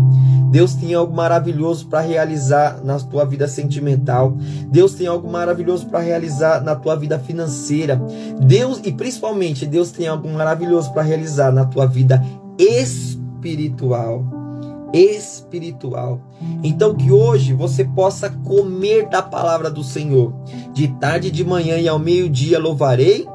Deus 0.51 0.75
tem 0.75 0.93
algo 0.95 1.15
maravilhoso 1.15 1.87
para 1.87 2.01
realizar 2.01 2.81
na 2.83 2.99
tua 2.99 3.25
vida 3.25 3.47
sentimental. 3.47 4.37
Deus 4.67 4.95
tem 4.95 5.07
algo 5.07 5.31
maravilhoso 5.31 5.87
para 5.87 6.01
realizar 6.01 6.61
na 6.63 6.75
tua 6.75 6.97
vida 6.97 7.19
financeira. 7.19 8.01
Deus 8.41 8.81
e 8.85 8.91
principalmente 8.91 9.65
Deus 9.65 9.93
tem 9.93 10.09
algo 10.09 10.29
maravilhoso 10.29 10.93
para 10.93 11.03
realizar 11.03 11.53
na 11.53 11.65
tua 11.65 11.87
vida 11.87 12.21
espiritual 12.59 14.40
espiritual. 14.93 16.21
Então 16.63 16.95
que 16.95 17.11
hoje 17.11 17.53
você 17.53 17.85
possa 17.85 18.31
comer 18.31 19.09
da 19.09 19.23
palavra 19.23 19.71
do 19.71 19.85
Senhor. 19.85 20.33
De 20.73 20.89
tarde 20.89 21.31
de 21.31 21.45
manhã 21.45 21.79
e 21.79 21.89
ao 21.89 21.99
meio-dia 21.99 22.59
louvarei 22.59 23.27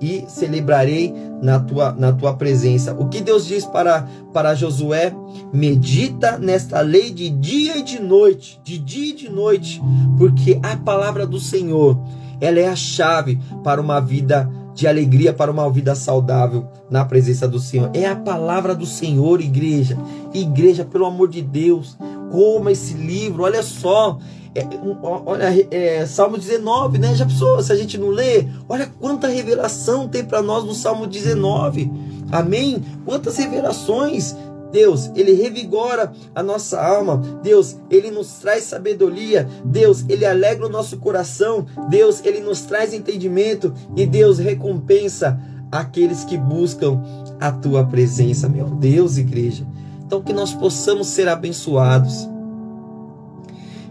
e 0.00 0.24
celebrarei 0.28 1.14
na 1.42 1.60
tua, 1.60 1.92
na 1.92 2.12
tua 2.12 2.34
presença. 2.34 2.94
O 2.98 3.08
que 3.08 3.20
Deus 3.20 3.46
diz 3.46 3.64
para, 3.64 4.08
para 4.32 4.54
Josué? 4.54 5.12
Medita 5.52 6.38
nesta 6.38 6.80
lei 6.80 7.10
de 7.10 7.28
dia 7.28 7.76
e 7.76 7.82
de 7.82 8.00
noite, 8.00 8.60
de 8.64 8.78
dia 8.78 9.10
e 9.10 9.16
de 9.16 9.28
noite, 9.28 9.80
porque 10.16 10.58
a 10.62 10.76
palavra 10.76 11.26
do 11.26 11.38
Senhor, 11.38 11.98
ela 12.40 12.58
é 12.58 12.68
a 12.68 12.76
chave 12.76 13.38
para 13.62 13.80
uma 13.80 14.00
vida 14.00 14.50
de 14.80 14.88
alegria 14.88 15.30
para 15.30 15.52
uma 15.52 15.70
vida 15.70 15.94
saudável 15.94 16.66
na 16.88 17.04
presença 17.04 17.46
do 17.46 17.58
Senhor. 17.58 17.90
É 17.92 18.06
a 18.06 18.16
palavra 18.16 18.74
do 18.74 18.86
Senhor, 18.86 19.38
igreja. 19.42 19.94
Igreja, 20.32 20.86
pelo 20.86 21.04
amor 21.04 21.28
de 21.28 21.42
Deus, 21.42 21.98
coma 22.32 22.72
esse 22.72 22.94
livro, 22.94 23.42
olha 23.42 23.62
só. 23.62 24.18
É, 24.54 24.66
olha, 25.02 25.68
é, 25.70 26.06
Salmo 26.06 26.38
19, 26.38 26.96
né? 26.96 27.14
Já 27.14 27.26
pensou 27.26 27.62
se 27.62 27.70
a 27.70 27.76
gente 27.76 27.98
não 27.98 28.08
lê? 28.08 28.46
Olha 28.66 28.90
quanta 28.98 29.28
revelação 29.28 30.08
tem 30.08 30.24
para 30.24 30.40
nós 30.40 30.64
no 30.64 30.72
Salmo 30.72 31.06
19. 31.06 31.92
Amém? 32.32 32.82
Quantas 33.04 33.36
revelações 33.36 34.34
Deus, 34.72 35.10
ele 35.14 35.32
revigora 35.32 36.12
a 36.34 36.42
nossa 36.42 36.80
alma. 36.80 37.18
Deus, 37.42 37.76
ele 37.90 38.10
nos 38.10 38.38
traz 38.38 38.64
sabedoria. 38.64 39.48
Deus, 39.64 40.04
ele 40.08 40.24
alegra 40.24 40.66
o 40.66 40.70
nosso 40.70 40.98
coração. 40.98 41.66
Deus, 41.88 42.24
ele 42.24 42.40
nos 42.40 42.62
traz 42.62 42.92
entendimento 42.92 43.72
e 43.96 44.06
Deus 44.06 44.38
recompensa 44.38 45.38
aqueles 45.70 46.24
que 46.24 46.36
buscam 46.36 47.00
a 47.40 47.52
tua 47.52 47.84
presença. 47.84 48.48
Meu 48.48 48.66
Deus, 48.66 49.18
igreja. 49.18 49.66
Então, 50.04 50.20
que 50.20 50.32
nós 50.32 50.52
possamos 50.52 51.06
ser 51.06 51.28
abençoados, 51.28 52.28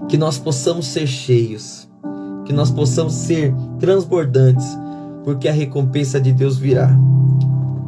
que 0.10 0.18
nós 0.18 0.38
possamos 0.38 0.88
ser 0.88 1.08
cheios, 1.08 1.90
que 2.46 2.52
nós 2.52 2.72
possamos 2.72 3.14
ser 3.14 3.54
transbordantes, 3.80 4.66
porque 5.24 5.48
a 5.48 5.54
recompensa 5.54 6.20
de 6.20 6.34
Deus 6.34 6.58
virá. 6.58 6.90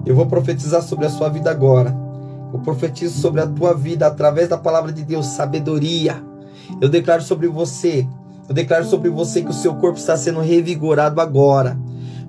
Eu 0.06 0.15
vou 0.15 0.25
profetizar 0.25 0.82
sobre 0.82 1.06
a 1.06 1.10
sua 1.10 1.30
vida 1.30 1.51
agora. 1.51 1.95
Eu 2.54 2.60
profetizo 2.60 3.20
sobre 3.20 3.42
a 3.42 3.48
tua 3.48 3.74
vida 3.74 4.08
através 4.08 4.50
da 4.50 4.58
palavra 4.58 4.92
de 4.92 5.04
Deus, 5.04 5.26
sabedoria. 5.28 6.24
Eu 6.82 6.90
declaro 6.90 7.22
sobre 7.22 7.48
você, 7.48 8.08
eu 8.48 8.54
declaro 8.54 8.86
sobre 8.86 9.10
você 9.10 9.42
que 9.42 9.50
o 9.50 9.54
seu 9.54 9.76
corpo 9.76 9.98
está 9.98 10.18
sendo 10.18 10.40
revigorado 10.42 11.22
agora. 11.22 11.78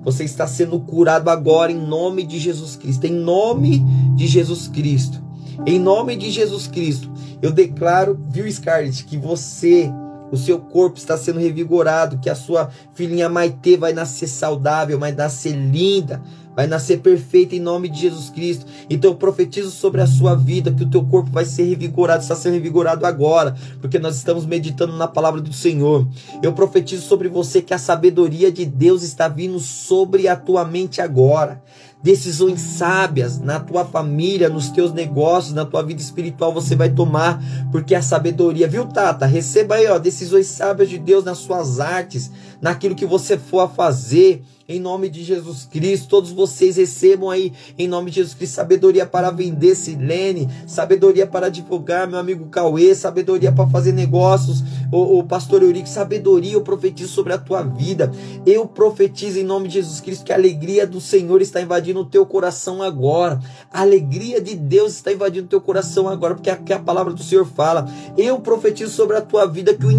Você 0.03 0.23
está 0.23 0.45
sendo 0.47 0.79
curado 0.79 1.29
agora 1.29 1.71
em 1.71 1.79
nome 1.79 2.23
de 2.23 2.39
Jesus 2.39 2.75
Cristo. 2.75 3.05
Em 3.05 3.13
nome 3.13 3.79
de 4.15 4.27
Jesus 4.27 4.67
Cristo. 4.67 5.21
Em 5.65 5.79
nome 5.79 6.15
de 6.15 6.29
Jesus 6.29 6.67
Cristo. 6.67 7.11
Eu 7.41 7.51
declaro, 7.51 8.19
viu, 8.29 8.49
Scarlett, 8.51 9.05
que 9.05 9.17
você 9.17 9.91
o 10.31 10.37
seu 10.37 10.57
corpo 10.57 10.97
está 10.97 11.15
sendo 11.15 11.39
revigorado, 11.39 12.17
que 12.17 12.27
a 12.27 12.33
sua 12.33 12.67
filhinha 12.95 13.29
Maite 13.29 13.77
vai 13.77 13.93
nascer 13.93 14.27
saudável, 14.27 14.97
vai 14.97 15.11
nascer 15.11 15.51
linda, 15.51 16.23
vai 16.55 16.67
nascer 16.67 16.99
perfeita 16.99 17.55
em 17.55 17.59
nome 17.59 17.89
de 17.89 18.01
Jesus 18.01 18.29
Cristo. 18.29 18.65
Então 18.89 19.11
eu 19.11 19.15
profetizo 19.15 19.71
sobre 19.71 20.01
a 20.01 20.07
sua 20.07 20.35
vida 20.35 20.71
que 20.71 20.83
o 20.83 20.89
teu 20.89 21.03
corpo 21.05 21.29
vai 21.31 21.45
ser 21.45 21.63
revigorado, 21.63 22.21
está 22.21 22.35
sendo 22.35 22.53
revigorado 22.53 23.05
agora, 23.05 23.55
porque 23.79 23.99
nós 23.99 24.15
estamos 24.15 24.45
meditando 24.45 24.95
na 24.95 25.07
palavra 25.07 25.41
do 25.41 25.53
Senhor. 25.53 26.07
Eu 26.41 26.53
profetizo 26.53 27.03
sobre 27.03 27.27
você 27.27 27.61
que 27.61 27.73
a 27.73 27.77
sabedoria 27.77 28.51
de 28.51 28.65
Deus 28.65 29.03
está 29.03 29.27
vindo 29.27 29.59
sobre 29.59 30.27
a 30.27 30.35
tua 30.35 30.65
mente 30.65 31.01
agora 31.01 31.61
decisões 32.03 32.59
sábias 32.59 33.39
na 33.39 33.61
tua 33.61 33.85
família, 33.85 34.49
nos 34.49 34.69
teus 34.69 34.91
negócios, 34.91 35.53
na 35.53 35.65
tua 35.65 35.81
vida 35.81 36.01
espiritual 36.01 36.53
você 36.53 36.75
vai 36.75 36.89
tomar, 36.89 37.41
porque 37.71 37.95
a 37.95 38.01
sabedoria, 38.01 38.67
viu, 38.67 38.85
Tata? 38.85 39.25
Receba 39.25 39.75
aí, 39.75 39.87
ó, 39.87 39.97
decisões 39.97 40.47
sábias 40.47 40.89
de 40.89 40.99
Deus 40.99 41.23
nas 41.23 41.37
suas 41.37 41.79
artes, 41.79 42.29
naquilo 42.61 42.93
que 42.93 43.05
você 43.05 43.37
for 43.37 43.61
a 43.61 43.69
fazer 43.69 44.43
em 44.73 44.79
nome 44.79 45.09
de 45.09 45.23
Jesus 45.23 45.67
Cristo. 45.69 46.07
Todos 46.07 46.31
vocês 46.31 46.77
recebam 46.77 47.29
aí, 47.29 47.53
em 47.77 47.87
nome 47.87 48.09
de 48.09 48.17
Jesus 48.17 48.33
Cristo, 48.33 48.55
sabedoria 48.55 49.05
para 49.05 49.29
vender, 49.29 49.75
Silene, 49.75 50.49
sabedoria 50.65 51.27
para 51.27 51.49
divulgar, 51.49 52.07
meu 52.07 52.19
amigo 52.19 52.47
Cauê, 52.47 52.95
sabedoria 52.95 53.51
para 53.51 53.67
fazer 53.67 53.91
negócios, 53.91 54.63
o, 54.91 55.19
o 55.19 55.23
pastor 55.23 55.63
Eurico, 55.63 55.87
sabedoria, 55.87 56.53
eu 56.53 56.61
profetizo 56.61 57.11
sobre 57.11 57.33
a 57.33 57.37
tua 57.37 57.63
vida. 57.63 58.11
Eu 58.45 58.67
profetizo 58.67 59.39
em 59.39 59.43
nome 59.43 59.67
de 59.67 59.75
Jesus 59.75 59.99
Cristo 59.99 60.25
que 60.25 60.31
a 60.31 60.35
alegria 60.35 60.85
do 60.85 60.99
Senhor 61.01 61.41
está 61.41 61.61
invadindo 61.61 61.99
o 61.99 62.05
teu 62.05 62.25
coração 62.25 62.81
agora. 62.81 63.39
A 63.71 63.81
alegria 63.81 64.41
de 64.41 64.55
Deus 64.55 64.93
está 64.93 65.11
invadindo 65.11 65.45
o 65.45 65.49
teu 65.49 65.61
coração 65.61 66.07
agora, 66.07 66.35
porque 66.35 66.49
aqui 66.49 66.73
a 66.73 66.79
palavra 66.79 67.13
do 67.13 67.23
Senhor 67.23 67.45
fala. 67.45 67.89
Eu 68.17 68.39
profetizo 68.39 68.91
sobre 68.91 69.17
a 69.17 69.21
tua 69.21 69.45
vida 69.45 69.73
que 69.73 69.85
o 69.85 69.91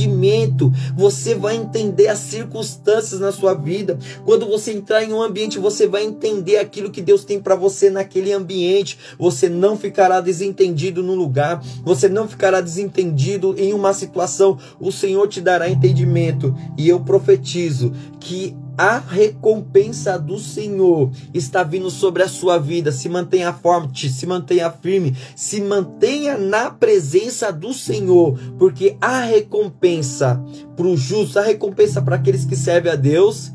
entendimento, 0.00 0.72
você 0.96 1.34
vai 1.34 1.56
entender 1.56 2.08
as 2.08 2.18
circunstâncias 2.18 3.20
na 3.20 3.32
sua 3.32 3.54
vida. 3.54 3.98
Quando 4.24 4.46
você 4.46 4.72
entrar 4.72 5.02
em 5.02 5.12
um 5.12 5.22
ambiente, 5.22 5.58
você 5.58 5.86
vai 5.86 6.04
entender 6.04 6.58
aquilo 6.58 6.90
que 6.90 7.02
Deus 7.02 7.24
tem 7.24 7.40
para 7.40 7.54
você 7.54 7.90
naquele 7.90 8.32
ambiente. 8.32 8.98
Você 9.18 9.48
não 9.48 9.76
ficará 9.76 10.20
desentendido 10.20 11.02
no 11.02 11.14
lugar, 11.14 11.62
você 11.84 12.08
não 12.08 12.28
ficará 12.28 12.60
desentendido 12.60 13.54
em 13.58 13.72
uma 13.72 13.92
situação. 13.92 14.58
O 14.80 14.90
Senhor 14.90 15.26
te 15.28 15.40
dará 15.40 15.68
entendimento. 15.68 16.54
E 16.78 16.88
eu 16.88 17.00
profetizo 17.00 17.92
que 18.18 18.56
a 18.80 18.98
recompensa 18.98 20.18
do 20.18 20.38
Senhor 20.38 21.10
está 21.34 21.62
vindo 21.62 21.90
sobre 21.90 22.22
a 22.22 22.28
sua 22.28 22.56
vida. 22.56 22.90
Se 22.90 23.10
mantenha 23.10 23.52
forte, 23.52 24.08
se 24.08 24.26
mantenha 24.26 24.70
firme, 24.70 25.14
se 25.36 25.60
mantenha 25.60 26.38
na 26.38 26.70
presença 26.70 27.52
do 27.52 27.74
Senhor, 27.74 28.38
porque 28.58 28.96
a 28.98 29.20
recompensa 29.20 30.42
para 30.74 30.86
o 30.86 30.96
justo, 30.96 31.38
a 31.38 31.42
recompensa 31.42 32.00
para 32.00 32.16
aqueles 32.16 32.46
que 32.46 32.56
servem 32.56 32.90
a 32.90 32.96
Deus, 32.96 33.52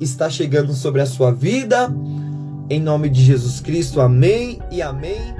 está 0.00 0.30
chegando 0.30 0.72
sobre 0.72 1.00
a 1.00 1.06
sua 1.06 1.32
vida. 1.32 1.92
Em 2.68 2.78
nome 2.78 3.08
de 3.08 3.24
Jesus 3.24 3.58
Cristo, 3.58 4.00
amém 4.00 4.60
e 4.70 4.80
amém. 4.80 5.39